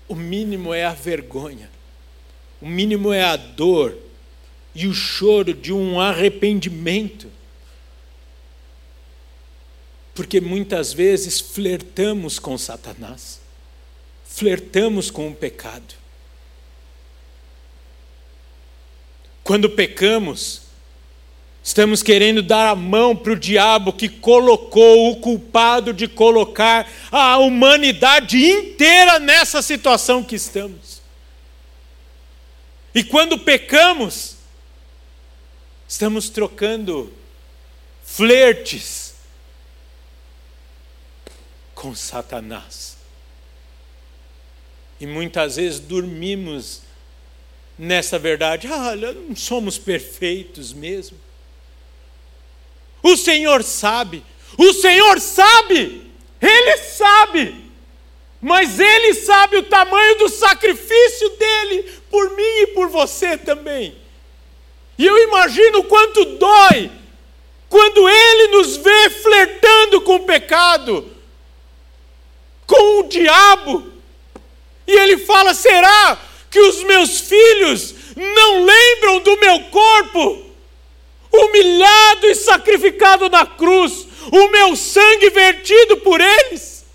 [0.08, 1.70] O mínimo é a vergonha,
[2.62, 4.05] o mínimo é a dor
[4.76, 7.32] e o choro de um arrependimento.
[10.14, 13.40] Porque muitas vezes flertamos com Satanás,
[14.26, 15.96] flertamos com o pecado.
[19.44, 20.64] Quando pecamos,
[21.64, 27.38] estamos querendo dar a mão para o diabo que colocou o culpado de colocar a
[27.38, 31.02] humanidade inteira nessa situação que estamos.
[32.94, 34.38] E quando pecamos,
[35.88, 37.12] estamos trocando
[38.04, 39.16] flertes
[41.74, 42.98] com Satanás.
[45.00, 46.82] E muitas vezes dormimos
[47.78, 48.68] nessa verdade.
[48.68, 51.18] Olha, não somos perfeitos mesmo.
[53.04, 54.24] O Senhor sabe,
[54.58, 56.12] o Senhor sabe,
[56.42, 57.70] Ele sabe,
[58.42, 63.96] mas Ele sabe o tamanho do sacrifício dele por mim e por você também.
[64.98, 66.92] E eu imagino quanto dói
[67.70, 71.12] quando Ele nos vê flertando com o pecado,
[72.66, 73.92] com o diabo,
[74.88, 76.18] e Ele fala: será
[76.50, 80.46] que os meus filhos não lembram do meu corpo,
[81.32, 86.86] humilhado e sacrificado na cruz, o meu sangue vertido por eles?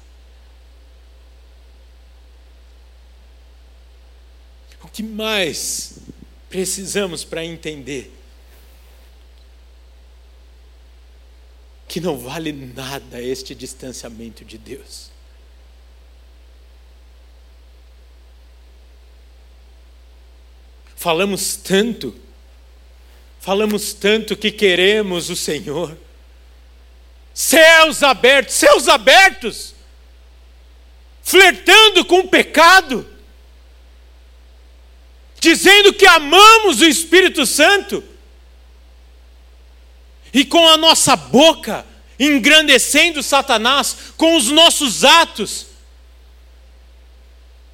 [4.83, 6.00] O que mais
[6.51, 8.11] precisamos para entender
[11.89, 15.11] que não vale nada este distanciamento de Deus?
[20.97, 22.15] Falamos tanto,
[23.41, 25.97] falamos tanto que queremos o Senhor.
[27.33, 29.75] Céus abertos, céus abertos,
[31.23, 33.09] flertando com o pecado,
[35.41, 38.05] dizendo que amamos o Espírito Santo,
[40.32, 41.84] e com a nossa boca
[42.18, 45.66] engrandecendo Satanás, com os nossos atos,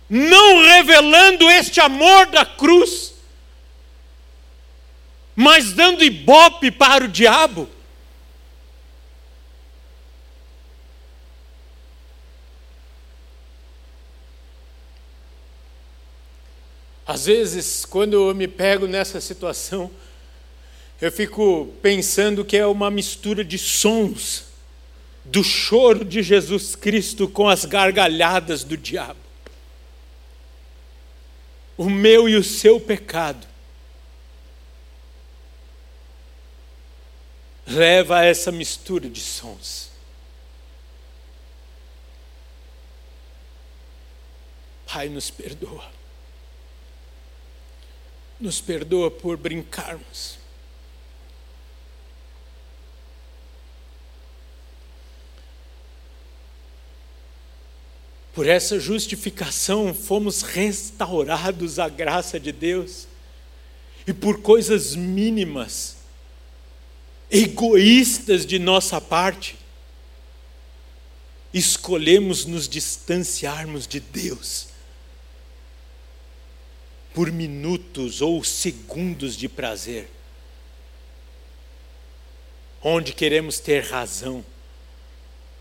[0.08, 3.16] não revelando este amor da cruz
[5.36, 7.68] mas dando ibope para o diabo.
[17.06, 19.90] Às vezes, quando eu me pego nessa situação,
[21.00, 24.46] eu fico pensando que é uma mistura de sons
[25.24, 29.20] do choro de Jesus Cristo com as gargalhadas do diabo.
[31.76, 33.46] O meu e o seu pecado
[37.66, 39.90] leva a essa mistura de sons.
[44.86, 45.95] Pai, nos perdoa.
[48.40, 50.38] Nos perdoa por brincarmos.
[58.34, 63.08] Por essa justificação fomos restaurados à graça de Deus.
[64.06, 65.96] E por coisas mínimas
[67.30, 69.56] egoístas de nossa parte,
[71.52, 74.75] escolhemos nos distanciarmos de Deus
[77.16, 80.06] por minutos ou segundos de prazer,
[82.82, 84.44] onde queremos ter razão,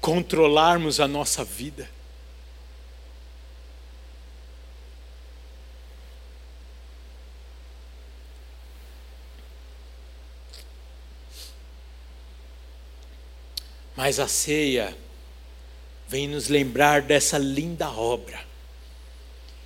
[0.02, 1.90] controlarmos a nossa vida.
[13.96, 14.94] Mas a ceia
[16.06, 18.45] vem nos lembrar dessa linda obra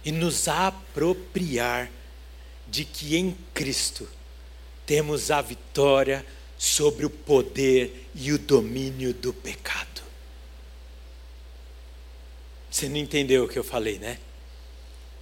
[0.03, 1.91] e nos apropriar
[2.67, 4.07] de que em Cristo
[4.85, 6.25] temos a vitória
[6.57, 10.01] sobre o poder e o domínio do pecado.
[12.69, 14.19] Você não entendeu o que eu falei, né?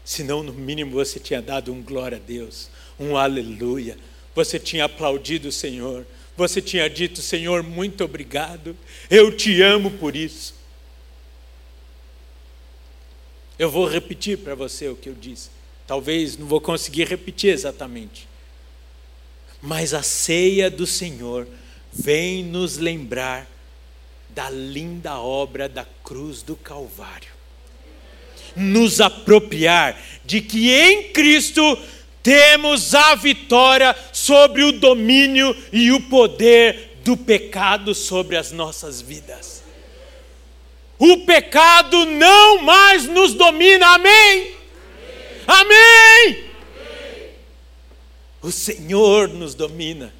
[0.03, 2.69] Senão, no mínimo, você tinha dado um glória a Deus,
[2.99, 3.97] um aleluia.
[4.33, 6.05] Você tinha aplaudido o Senhor.
[6.35, 8.75] Você tinha dito, Senhor, muito obrigado.
[9.09, 10.56] Eu te amo por isso.
[13.57, 15.49] Eu vou repetir para você o que eu disse.
[15.87, 18.27] Talvez não vou conseguir repetir exatamente.
[19.61, 21.47] Mas a ceia do Senhor
[21.91, 23.47] vem nos lembrar
[24.29, 27.29] da linda obra da cruz do Calvário.
[28.55, 31.61] Nos apropriar de que em Cristo
[32.21, 39.63] temos a vitória sobre o domínio e o poder do pecado sobre as nossas vidas.
[40.99, 44.55] O pecado não mais nos domina, amém?
[45.45, 46.27] Amém!
[46.27, 46.43] amém.
[48.41, 50.13] O Senhor nos domina.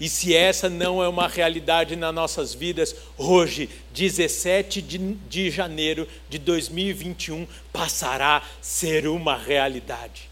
[0.00, 6.08] E se essa não é uma realidade nas nossas vidas, hoje, 17 de, de janeiro
[6.26, 10.30] de 2021, passará a ser uma realidade.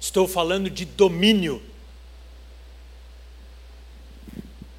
[0.00, 1.62] Estou falando de domínio.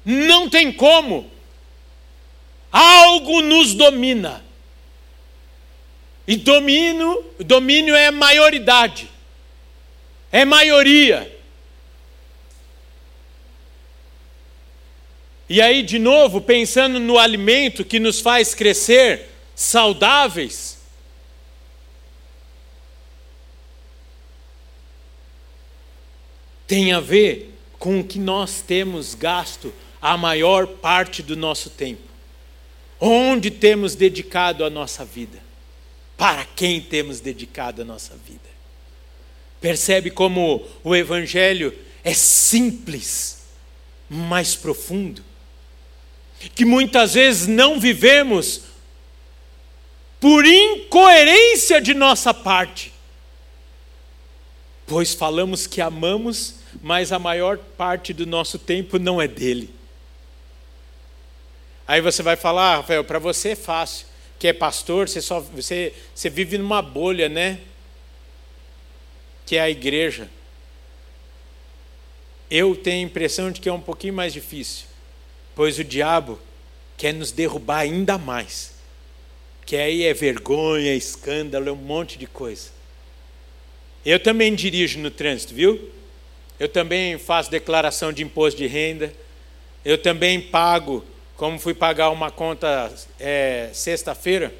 [0.04, 1.30] Não tem como
[2.74, 4.44] algo nos domina.
[6.26, 9.08] E domínio, domínio é maioridade,
[10.32, 11.30] é maioria.
[15.48, 20.78] E aí, de novo, pensando no alimento que nos faz crescer saudáveis,
[26.66, 32.13] tem a ver com o que nós temos gasto a maior parte do nosso tempo.
[33.00, 35.42] Onde temos dedicado a nossa vida?
[36.16, 38.40] Para quem temos dedicado a nossa vida?
[39.60, 43.44] Percebe como o Evangelho é simples,
[44.08, 45.22] mas profundo?
[46.54, 48.62] Que muitas vezes não vivemos
[50.20, 52.92] por incoerência de nossa parte,
[54.86, 59.70] pois falamos que amamos, mas a maior parte do nosso tempo não é dele.
[61.86, 64.06] Aí você vai falar, ah, Rafael, para você é fácil,
[64.38, 67.60] que é pastor, você só você, você vive numa bolha, né?
[69.44, 70.28] Que é a igreja.
[72.50, 74.86] Eu tenho a impressão de que é um pouquinho mais difícil,
[75.54, 76.38] pois o diabo
[76.96, 78.74] quer nos derrubar ainda mais.
[79.66, 82.70] Que aí é vergonha, é escândalo, é um monte de coisa.
[84.04, 85.90] Eu também dirijo no trânsito, viu?
[86.60, 89.12] Eu também faço declaração de imposto de renda.
[89.84, 91.04] Eu também pago
[91.36, 94.54] como fui pagar uma conta é, sexta-feira,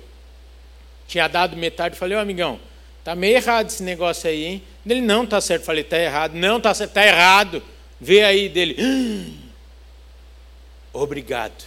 [1.07, 2.59] tinha dado metade, falei, ô amigão,
[3.05, 4.63] tá meio errado esse negócio aí, hein?
[4.87, 5.65] Ele, não, tá certo.
[5.65, 6.35] Falei, tá errado.
[6.35, 7.63] Não, tá certo, tá errado.
[8.01, 8.77] Vê aí dele.
[10.93, 11.65] Obrigado.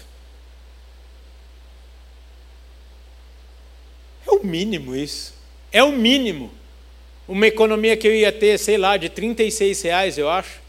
[4.26, 5.34] É o mínimo isso.
[5.72, 6.52] É o mínimo.
[7.28, 10.67] Uma economia que eu ia ter, sei lá, de 36 reais, eu acho.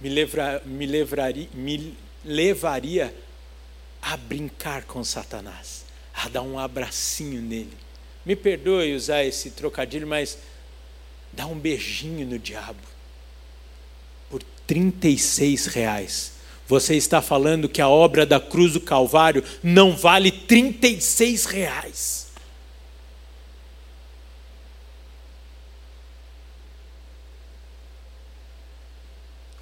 [0.00, 1.94] Me, levra, me, levraria, me
[2.24, 3.14] levaria
[4.00, 5.84] a brincar com Satanás,
[6.14, 7.76] a dar um abracinho nele.
[8.24, 10.38] Me perdoe usar esse trocadilho, mas
[11.32, 12.80] dá um beijinho no diabo.
[14.28, 16.32] Por 36 reais.
[16.66, 22.29] Você está falando que a obra da cruz do Calvário não vale 36 reais.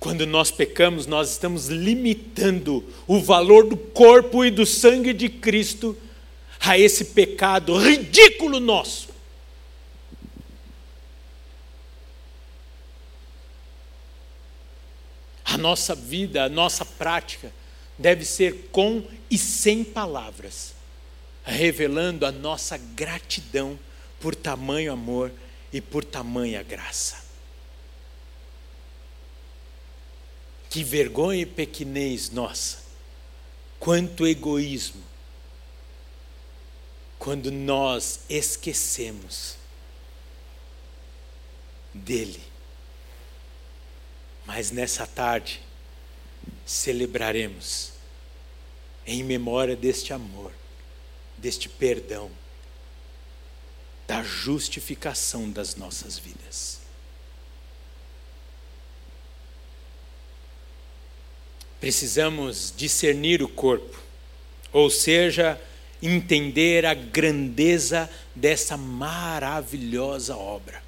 [0.00, 5.96] Quando nós pecamos, nós estamos limitando o valor do corpo e do sangue de Cristo
[6.60, 9.08] a esse pecado ridículo nosso.
[15.44, 17.52] A nossa vida, a nossa prática
[17.98, 20.74] deve ser com e sem palavras,
[21.42, 23.78] revelando a nossa gratidão
[24.20, 25.32] por tamanho amor
[25.72, 27.27] e por tamanha graça.
[30.70, 32.78] Que vergonha e pequenez nossa.
[33.78, 35.02] Quanto egoísmo.
[37.18, 39.56] Quando nós esquecemos
[41.92, 42.40] dele.
[44.46, 45.60] Mas nessa tarde,
[46.64, 47.92] celebraremos
[49.06, 50.52] em memória deste amor,
[51.36, 52.30] deste perdão,
[54.06, 56.77] da justificação das nossas vidas.
[61.80, 63.98] Precisamos discernir o corpo,
[64.72, 65.60] ou seja,
[66.02, 70.82] entender a grandeza dessa maravilhosa obra.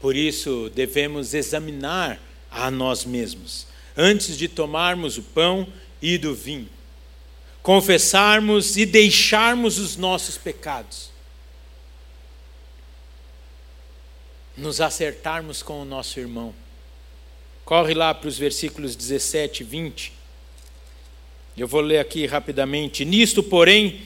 [0.00, 2.20] Por isso, devemos examinar
[2.50, 3.66] a nós mesmos,
[3.96, 5.66] antes de tomarmos o pão
[6.00, 6.68] e do vinho,
[7.62, 11.10] confessarmos e deixarmos os nossos pecados,
[14.56, 16.54] nos acertarmos com o nosso irmão.
[17.68, 20.12] Corre lá para os versículos 17 e 20.
[21.54, 23.04] Eu vou ler aqui rapidamente.
[23.04, 24.00] Nisto, porém,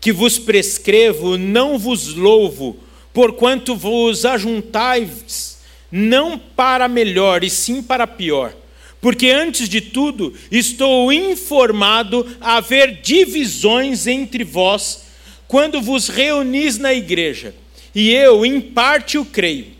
[0.00, 2.78] que vos prescrevo, não vos louvo,
[3.12, 5.58] porquanto vos ajuntais,
[5.92, 8.56] não para melhor, e sim para pior.
[9.02, 15.04] Porque antes de tudo, estou informado a haver divisões entre vós,
[15.46, 17.54] quando vos reunis na igreja.
[17.94, 19.74] E eu, em parte, o creio.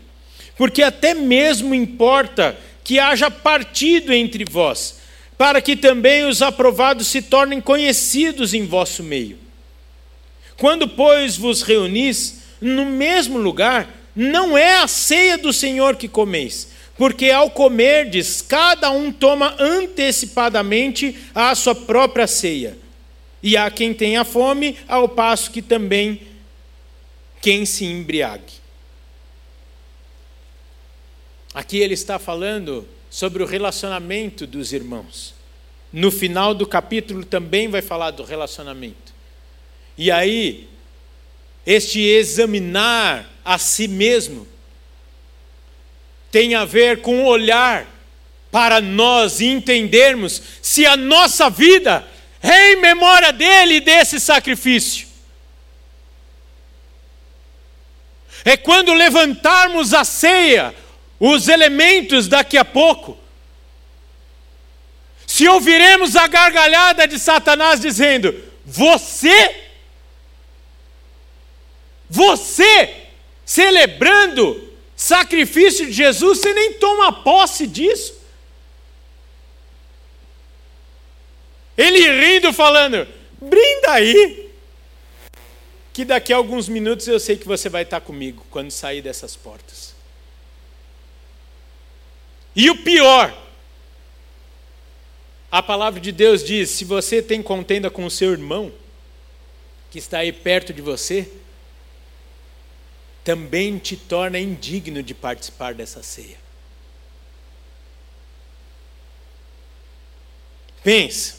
[0.55, 2.55] Porque até mesmo importa
[2.85, 4.99] que haja partido entre vós,
[5.37, 9.37] para que também os aprovados se tornem conhecidos em vosso meio.
[10.55, 16.69] Quando, pois, vos reunis, no mesmo lugar, não é a ceia do Senhor que comeis,
[16.95, 22.77] porque ao comerdes, cada um toma antecipadamente a sua própria ceia.
[23.41, 26.21] E há quem tenha fome, ao passo que também
[27.41, 28.64] quem se embriague.
[31.55, 35.33] Aqui ele está falando sobre o relacionamento dos irmãos.
[35.91, 39.13] No final do capítulo também vai falar do relacionamento.
[39.97, 40.67] E aí,
[41.65, 44.45] este examinar a si mesmo
[46.29, 47.87] tem a ver com olhar
[48.51, 52.05] para nós e entendermos se a nossa vida
[52.43, 55.07] é em memória dele e desse sacrifício.
[58.43, 60.75] É quando levantarmos a ceia,
[61.19, 63.17] os elementos daqui a pouco,
[65.25, 68.33] se ouviremos a gargalhada de Satanás dizendo:
[68.65, 69.65] Você
[72.09, 73.07] você,
[73.45, 78.15] celebrando sacrifício de Jesus, você nem toma posse disso.
[81.77, 83.07] Ele rindo, falando:
[83.41, 84.51] brinda aí,
[85.91, 89.35] que daqui a alguns minutos eu sei que você vai estar comigo quando sair dessas
[89.35, 89.94] portas.
[92.55, 93.35] E o pior,
[95.51, 98.71] a palavra de Deus diz: se você tem contenda com o seu irmão,
[99.91, 101.29] que está aí perto de você,
[103.23, 106.37] também te torna indigno de participar dessa ceia.
[110.83, 111.35] Pense,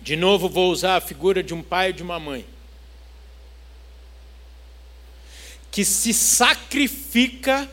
[0.00, 2.46] de novo vou usar a figura de um pai e de uma mãe,
[5.70, 7.70] que se sacrifica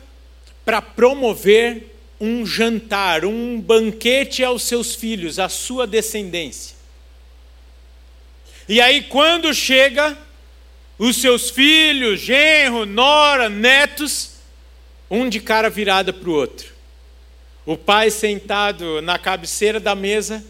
[0.65, 6.75] para promover um jantar, um banquete aos seus filhos, à sua descendência.
[8.67, 10.17] E aí, quando chega
[10.97, 14.31] os seus filhos, genro, nora, netos,
[15.09, 16.73] um de cara virada para o outro.
[17.65, 20.43] O pai sentado na cabeceira da mesa,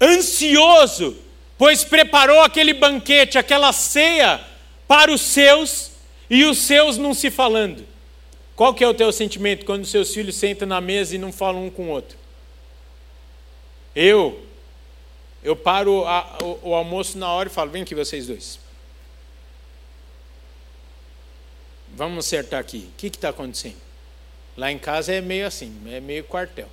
[0.00, 1.16] ansioso,
[1.56, 4.40] pois preparou aquele banquete, aquela ceia
[4.86, 5.92] para os seus
[6.28, 7.84] e os seus não se falando.
[8.58, 11.66] Qual que é o teu sentimento quando seus filhos sentam na mesa e não falam
[11.66, 12.18] um com o outro?
[13.94, 14.44] Eu,
[15.44, 18.58] eu paro a, o, o, almoço na hora e falo: vem aqui vocês dois.
[21.94, 22.78] Vamos acertar aqui.
[22.78, 23.76] O que está acontecendo?
[24.56, 26.68] Lá em casa é meio assim, é meio quartel.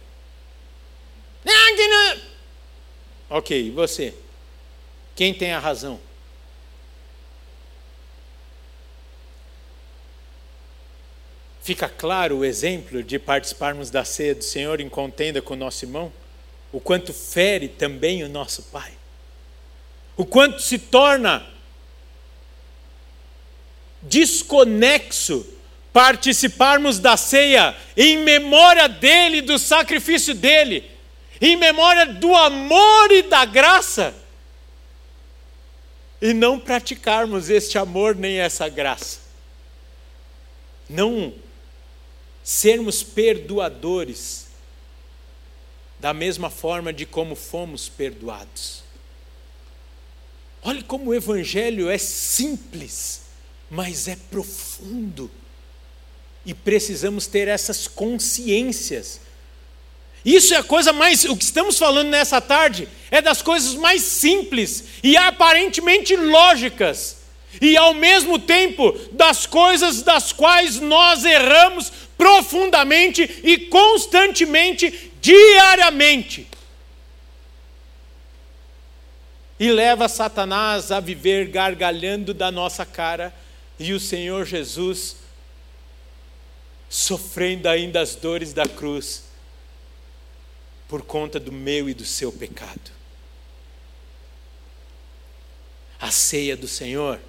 [3.29, 4.11] Ok, e você?
[5.15, 5.99] Quem tem a razão?
[11.66, 15.84] Fica claro o exemplo de participarmos da ceia do Senhor em contenda com o nosso
[15.84, 16.13] irmão?
[16.76, 18.91] o quanto fere também o nosso Pai,
[20.18, 21.47] o quanto se torna
[24.01, 25.47] desconexo
[25.93, 30.91] participarmos da ceia em memória dele, do sacrifício dele,
[31.39, 34.13] em memória do amor e da graça,
[36.22, 39.20] e não praticarmos este amor nem essa graça.
[40.89, 41.34] Não
[42.46, 44.46] sermos perdoadores
[46.00, 48.84] da mesma forma de como fomos perdoados.
[50.62, 53.24] Olhe como o Evangelho é simples,
[53.68, 55.32] mas é profundo.
[56.46, 59.22] E precisamos ter essas consciências.
[60.24, 61.24] Isso é a coisa mais.
[61.26, 67.18] O que estamos falando nessa tarde é das coisas mais simples e aparentemente lógicas.
[67.62, 76.47] E ao mesmo tempo das coisas das quais nós erramos profundamente e constantemente, diariamente.
[79.59, 83.34] E leva Satanás a viver gargalhando da nossa cara
[83.80, 85.18] e o Senhor Jesus
[86.89, 89.24] sofrendo ainda as dores da cruz
[90.88, 92.91] por conta do meu e do seu pecado.
[95.99, 97.20] A ceia do Senhor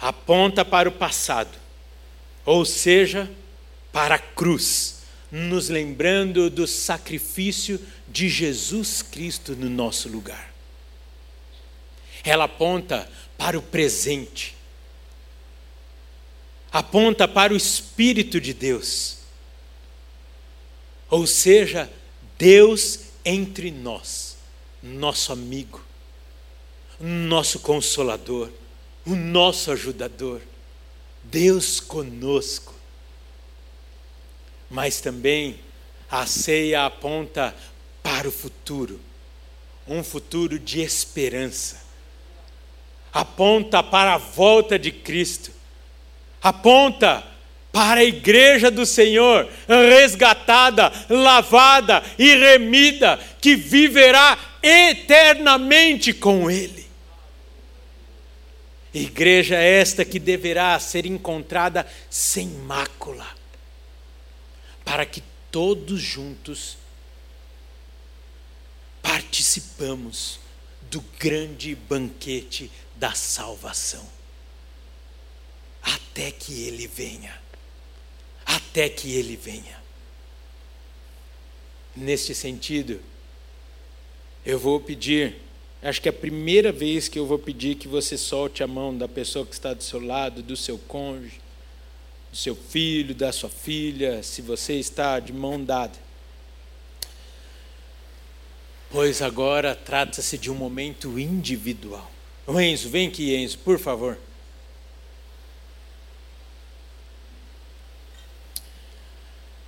[0.00, 1.56] aponta para o passado,
[2.44, 3.30] ou seja,
[3.92, 10.52] para a cruz, nos lembrando do sacrifício de Jesus Cristo no nosso lugar.
[12.24, 14.54] Ela aponta para o presente,
[16.70, 19.18] aponta para o Espírito de Deus,
[21.10, 21.90] ou seja,
[22.38, 24.36] Deus entre nós,
[24.82, 25.82] nosso amigo,
[26.98, 28.50] nosso consolador,
[29.04, 30.40] o nosso ajudador,
[31.24, 32.81] Deus conosco.
[34.72, 35.60] Mas também
[36.10, 37.54] a ceia aponta
[38.02, 38.98] para o futuro,
[39.86, 41.82] um futuro de esperança.
[43.12, 45.52] Aponta para a volta de Cristo.
[46.40, 47.22] Aponta
[47.70, 56.86] para a igreja do Senhor, resgatada, lavada e remida, que viverá eternamente com Ele.
[58.94, 63.26] Igreja esta que deverá ser encontrada sem mácula,
[64.84, 66.76] para que todos juntos
[69.02, 70.40] participamos
[70.90, 74.06] do grande banquete da salvação,
[75.82, 77.42] até que Ele venha
[78.72, 79.80] até que ele venha.
[81.94, 83.00] Neste sentido,
[84.44, 85.36] eu vou pedir,
[85.82, 88.96] acho que é a primeira vez que eu vou pedir que você solte a mão
[88.96, 91.40] da pessoa que está do seu lado, do seu cônjuge,
[92.32, 95.98] do seu filho, da sua filha, se você está de mão dada.
[98.90, 102.10] Pois agora trata-se de um momento individual.
[102.46, 104.18] O Enzo, vem aqui, Enzo, por favor.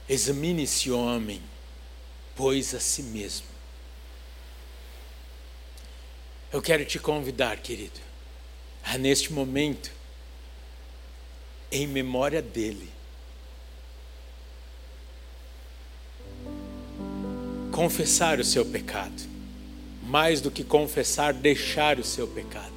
[0.09, 1.43] Examine esse homem,
[2.35, 3.47] pois a si mesmo.
[6.51, 8.01] Eu quero te convidar, querido,
[8.83, 9.91] a neste momento,
[11.71, 12.89] em memória dele,
[17.73, 19.23] confessar o seu pecado,
[20.07, 22.73] mais do que confessar, deixar o seu pecado,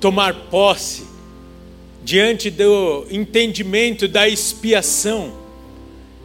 [0.00, 1.06] tomar posse
[2.04, 5.44] diante do entendimento da expiação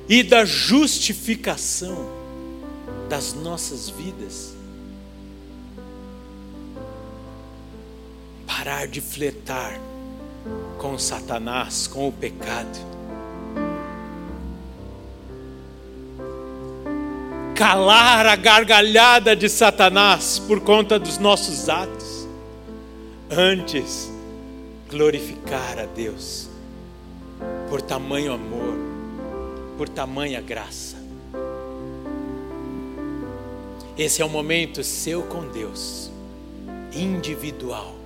[0.09, 2.09] e da justificação
[3.07, 4.49] das nossas vidas.
[8.60, 9.80] Parar de fletar
[10.78, 12.78] com Satanás, com o pecado.
[17.55, 22.28] Calar a gargalhada de Satanás por conta dos nossos atos.
[23.32, 24.12] Antes,
[24.89, 26.49] glorificar a Deus
[27.70, 28.78] por tamanho amor,
[29.78, 30.97] por tamanha graça.
[33.97, 36.12] Esse é o momento seu com Deus,
[36.93, 37.99] individual.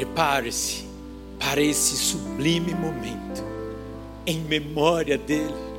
[0.00, 0.86] Prepare-se
[1.38, 3.44] para esse sublime momento,
[4.26, 5.70] em memória dEle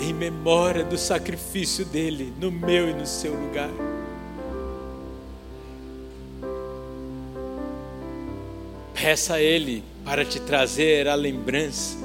[0.00, 3.70] em memória do sacrifício dele no meu e no seu lugar.
[8.92, 11.96] Peça a Ele para te trazer a lembrança.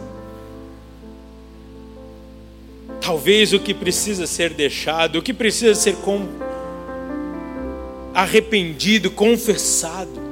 [3.02, 6.22] Talvez o que precisa ser deixado, o que precisa ser com...
[8.14, 10.31] arrependido, confessado.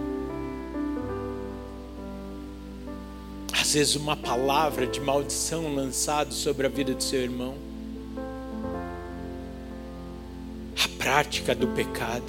[3.70, 7.54] Às vezes uma palavra de maldição lançada sobre a vida do seu irmão,
[10.76, 12.26] a prática do pecado,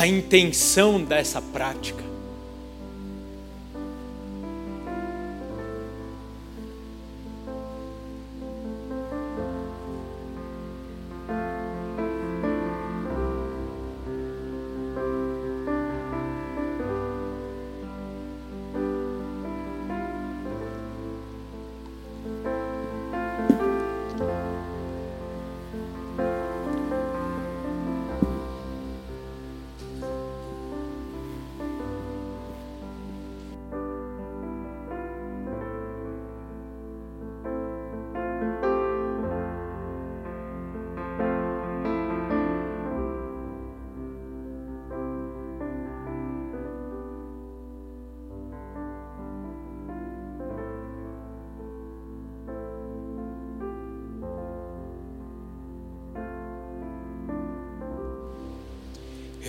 [0.00, 2.07] a intenção dessa prática.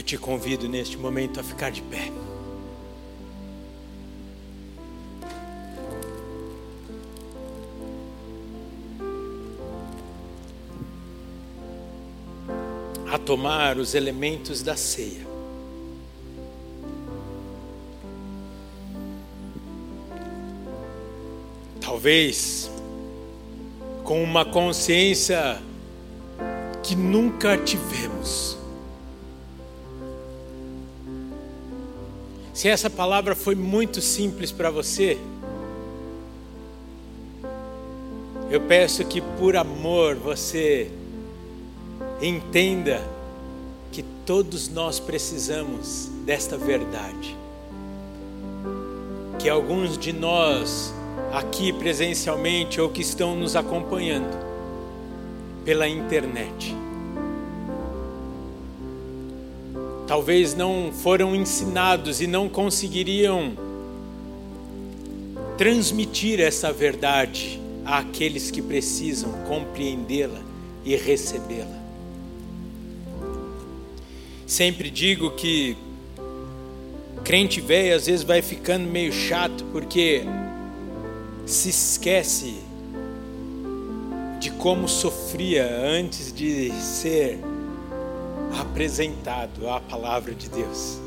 [0.09, 2.11] Te convido neste momento a ficar de pé.
[13.11, 15.27] A tomar os elementos da ceia.
[21.79, 22.71] Talvez
[24.03, 25.61] com uma consciência
[26.81, 28.58] que nunca tivemos.
[32.59, 35.17] Se essa palavra foi muito simples para você,
[38.51, 40.91] eu peço que por amor você
[42.21, 43.01] entenda
[43.93, 47.33] que todos nós precisamos desta verdade.
[49.39, 50.93] Que alguns de nós
[51.31, 54.37] aqui presencialmente ou que estão nos acompanhando
[55.63, 56.75] pela internet
[60.09, 63.53] talvez não foram ensinados e não conseguiriam
[65.55, 70.41] transmitir essa verdade àqueles que precisam compreendê-la
[70.83, 71.79] e recebê-la.
[74.47, 75.77] Sempre digo que
[77.23, 80.23] crente velho às vezes vai ficando meio chato porque
[81.45, 82.55] se esquece
[84.39, 87.37] de como sofria antes de ser
[88.57, 90.99] apresentado à palavra de Deus.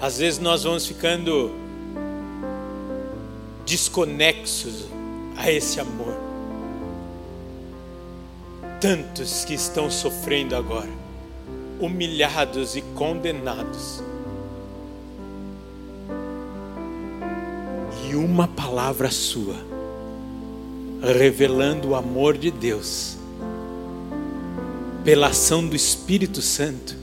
[0.00, 1.50] Às vezes nós vamos ficando
[3.64, 4.86] desconexos
[5.36, 6.14] a esse amor.
[8.80, 10.90] Tantos que estão sofrendo agora,
[11.80, 14.02] humilhados e condenados.
[18.06, 19.56] E uma palavra sua,
[21.00, 23.23] revelando o amor de Deus
[25.04, 26.96] pela ação do Espírito Santo,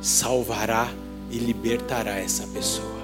[0.00, 0.90] salvará
[1.30, 2.94] e libertará essa pessoa.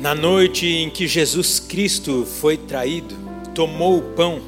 [0.00, 3.14] Na noite em que Jesus Cristo foi traído,
[3.54, 4.40] tomou o pão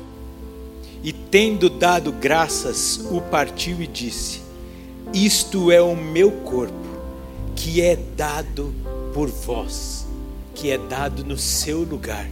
[1.04, 4.40] e, tendo dado graças, o partiu e disse:
[5.12, 6.89] Isto é o meu corpo
[7.54, 8.74] que é dado
[9.12, 10.06] por vós,
[10.54, 12.28] que é dado no seu lugar.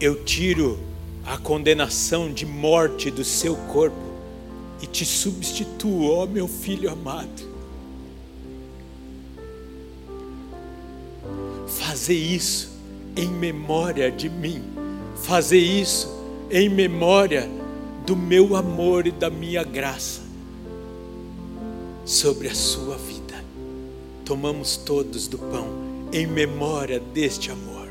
[0.00, 0.78] Eu tiro
[1.24, 3.96] a condenação de morte do seu corpo
[4.82, 7.54] e te substituo, ó meu filho amado.
[11.66, 12.72] Fazer isso
[13.16, 14.62] em memória de mim,
[15.22, 16.12] fazer isso
[16.50, 17.48] em memória
[18.04, 20.23] do meu amor e da minha graça
[22.04, 23.44] sobre a sua vida.
[24.24, 25.66] Tomamos todos do pão
[26.12, 27.88] em memória deste amor.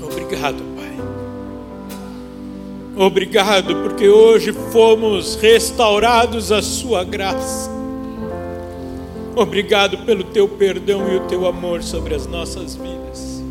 [0.00, 0.96] Obrigado, Pai.
[3.06, 7.75] Obrigado porque hoje fomos restaurados à Sua graça.
[9.38, 13.42] Obrigado pelo teu perdão e o teu amor sobre as nossas vidas.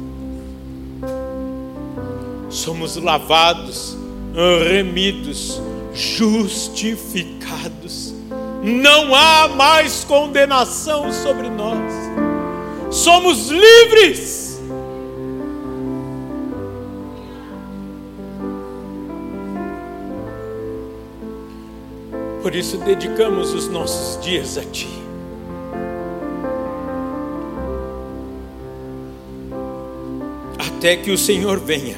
[2.50, 3.96] Somos lavados,
[4.68, 5.62] remidos,
[5.94, 8.16] justificados.
[8.64, 11.94] Não há mais condenação sobre nós.
[12.90, 14.60] Somos livres.
[22.42, 25.05] Por isso dedicamos os nossos dias a Ti.
[30.86, 31.98] Até que o Senhor venha,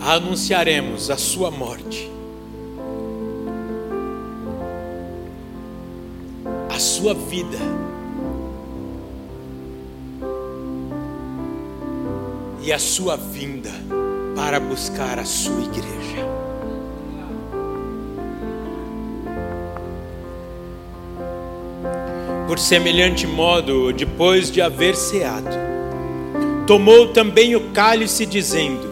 [0.00, 2.10] anunciaremos a sua morte,
[6.70, 7.58] a sua vida,
[12.62, 13.72] e a sua vinda
[14.34, 16.26] para buscar a sua igreja.
[22.48, 25.69] Por semelhante modo, depois de haver ceado,
[26.70, 28.88] tomou também o cálice, dizendo: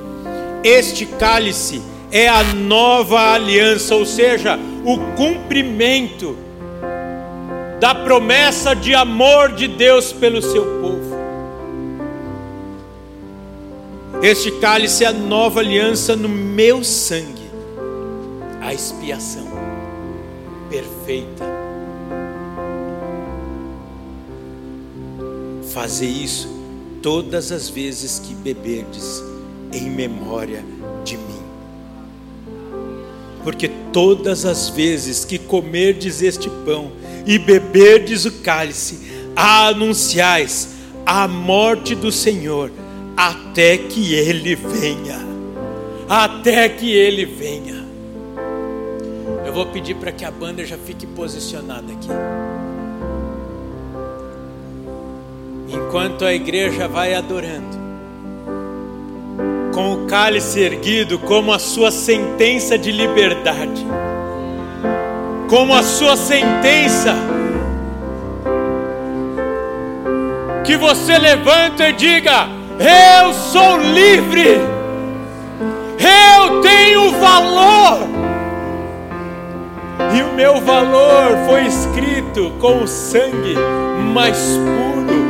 [0.64, 6.36] Este cálice é a nova aliança, ou seja, o cumprimento
[7.78, 11.16] da promessa de amor de Deus pelo seu povo.
[14.24, 17.48] Este cálice é a nova aliança no meu sangue,
[18.60, 19.46] a expiação
[20.68, 21.44] perfeita.
[25.72, 26.57] Fazer isso
[27.02, 29.22] todas as vezes que beberdes
[29.72, 30.64] em memória
[31.04, 31.42] de mim.
[33.44, 36.92] Porque todas as vezes que comerdes este pão
[37.26, 38.98] e beberdes o cálice,
[39.36, 40.70] anunciais
[41.06, 42.70] a morte do Senhor
[43.16, 45.26] até que ele venha.
[46.08, 47.86] Até que ele venha.
[49.46, 52.08] Eu vou pedir para que a banda já fique posicionada aqui.
[55.70, 57.76] Enquanto a igreja vai adorando,
[59.74, 63.86] com o cálice erguido como a sua sentença de liberdade,
[65.46, 67.14] como a sua sentença,
[70.64, 72.48] que você levanta e diga:
[73.20, 74.58] Eu sou livre,
[75.98, 78.08] eu tenho valor,
[80.16, 83.54] e o meu valor foi escrito com o sangue
[84.14, 85.27] mais puro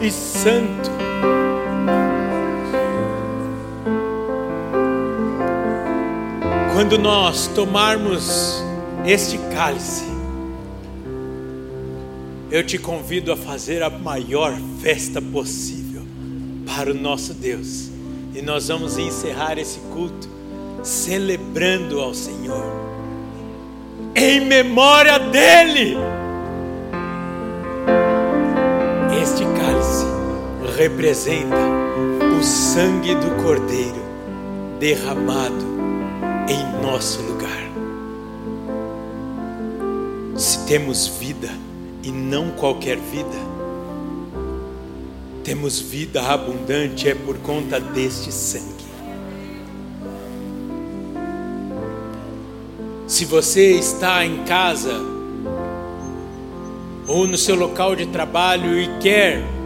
[0.00, 0.90] e santo
[6.80, 8.64] Quando nós tomarmos
[9.04, 10.06] este cálice,
[12.50, 16.02] eu te convido a fazer a maior festa possível
[16.66, 17.90] para o nosso Deus.
[18.34, 20.26] E nós vamos encerrar esse culto
[20.82, 22.64] celebrando ao Senhor,
[24.16, 25.98] em memória dEle.
[30.80, 31.58] Representa
[32.38, 34.02] o sangue do Cordeiro
[34.78, 35.66] derramado
[36.48, 37.70] em nosso lugar.
[40.38, 41.50] Se temos vida
[42.02, 43.36] e não qualquer vida,
[45.44, 48.64] temos vida abundante é por conta deste sangue.
[53.06, 54.94] Se você está em casa
[57.06, 59.59] ou no seu local de trabalho e quer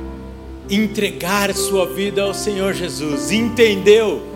[0.70, 4.34] entregar sua vida ao Senhor Jesus, entendeu?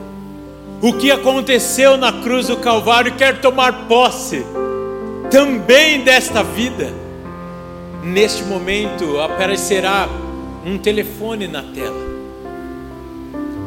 [0.80, 4.44] o que aconteceu na cruz do Calvário e quer tomar posse
[5.30, 6.92] também desta vida,
[8.02, 10.08] neste momento aparecerá
[10.64, 12.08] um telefone na tela.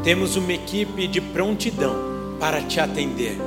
[0.03, 1.95] Temos uma equipe de prontidão
[2.39, 3.37] para te atender.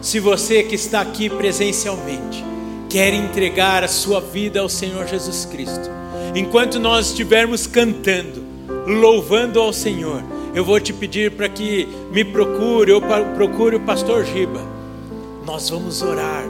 [0.00, 2.44] Se você que está aqui presencialmente
[2.88, 5.90] quer entregar a sua vida ao Senhor Jesus Cristo,
[6.34, 8.42] enquanto nós estivermos cantando,
[8.86, 10.22] louvando ao Senhor,
[10.54, 13.02] eu vou te pedir para que me procure ou
[13.34, 14.60] procure o pastor Giba.
[15.46, 16.44] Nós vamos orar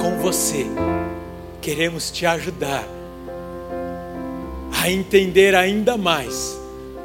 [0.00, 0.66] com você.
[1.60, 2.86] Queremos te ajudar
[4.72, 6.56] a entender ainda mais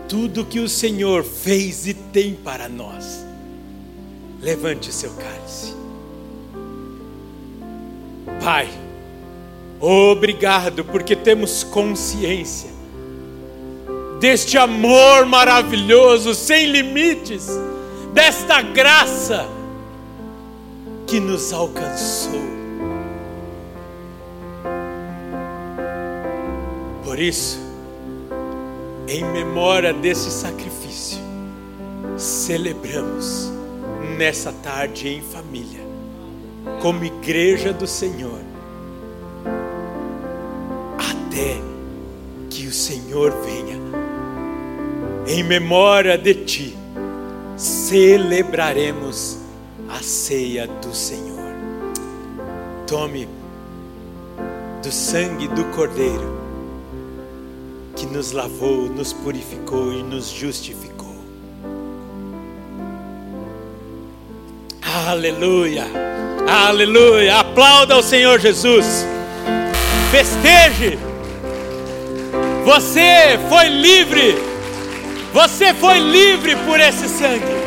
[0.07, 3.25] tudo que o Senhor fez e tem para nós.
[4.41, 5.73] Levante o seu cálice.
[8.43, 8.67] Pai,
[9.82, 12.69] obrigado porque temos consciência
[14.21, 17.49] deste amor maravilhoso, sem limites,
[18.13, 19.49] desta graça
[21.07, 22.39] que nos alcançou.
[27.03, 27.59] Por isso,
[29.07, 31.17] em memória desse sacrifício,
[32.15, 33.51] celebramos
[34.17, 35.82] nessa tarde em família,
[36.79, 38.39] como igreja do Senhor,
[41.32, 41.55] até
[42.49, 43.79] que o Senhor venha
[45.25, 46.77] em memória de ti,
[47.55, 49.38] celebraremos
[49.88, 51.39] a ceia do Senhor.
[52.86, 53.29] Tome
[54.84, 56.41] do sangue do Cordeiro
[57.95, 61.15] que nos lavou, nos purificou e nos justificou.
[65.07, 65.86] Aleluia,
[66.49, 67.39] aleluia.
[67.39, 69.05] Aplauda o Senhor Jesus.
[70.11, 71.11] Festeje.
[72.64, 74.51] Você foi livre
[75.34, 77.61] você foi livre por esse sangue.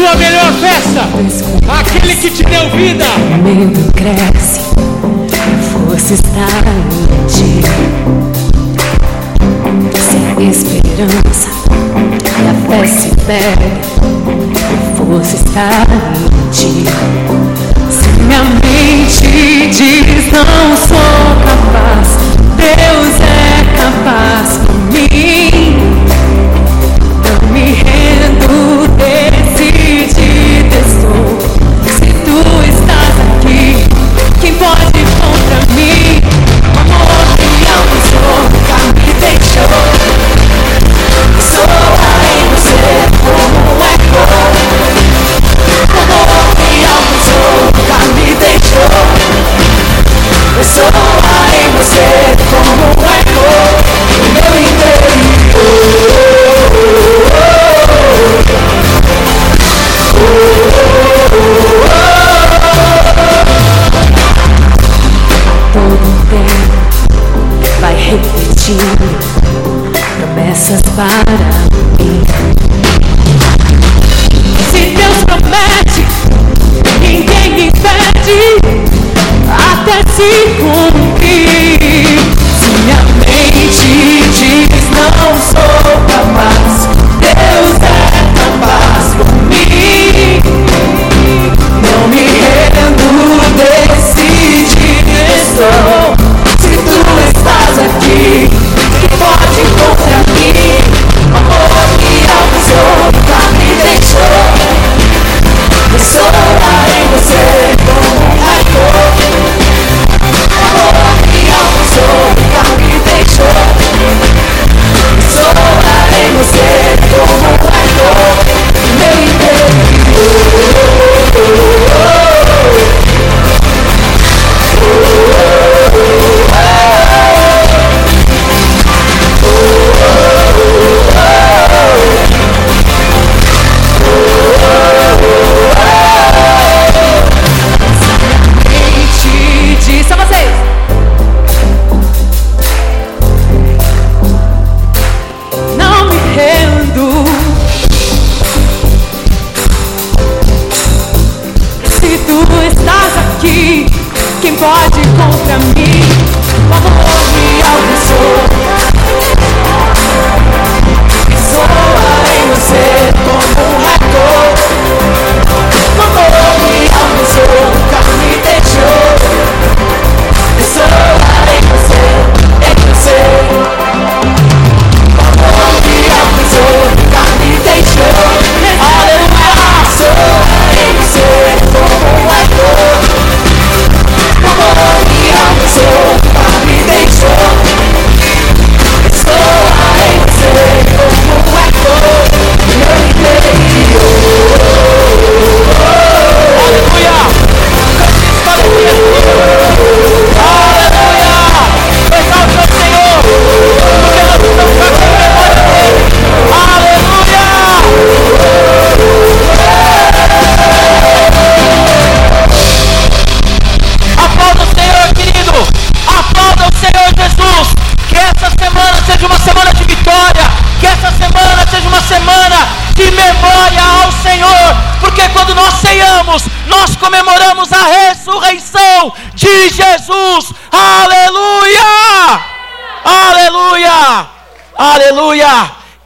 [0.00, 1.02] Sua melhor festa.
[1.78, 3.04] Aquele que te deu vida.
[3.44, 4.60] Medo cresce,
[5.72, 6.46] força está
[7.28, 7.60] ti.
[10.00, 11.50] Se a esperança
[12.38, 13.70] e a fé se perde,
[14.96, 16.84] força está em ti.
[17.90, 20.99] Se minha mente diz não sou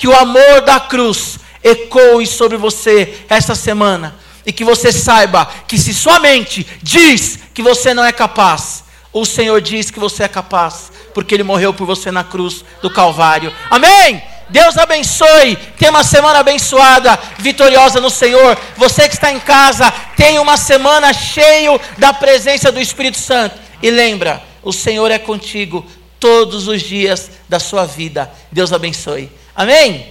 [0.05, 4.15] que o amor da cruz ecoe sobre você esta semana
[4.45, 9.25] e que você saiba que se sua mente diz que você não é capaz, o
[9.25, 13.51] Senhor diz que você é capaz, porque Ele morreu por você na cruz do Calvário.
[13.71, 14.23] Amém?
[14.51, 18.59] Deus abençoe, tenha uma semana abençoada, vitoriosa no Senhor.
[18.77, 23.59] Você que está em casa, tenha uma semana cheio da presença do Espírito Santo.
[23.83, 25.83] E lembra, o Senhor é contigo
[26.21, 28.31] todos os dias da sua vida.
[28.53, 29.31] Deus abençoe.
[29.57, 30.05] Amém?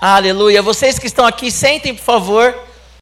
[0.00, 0.62] Aleluia.
[0.62, 2.54] Vocês que estão aqui, sentem, por favor.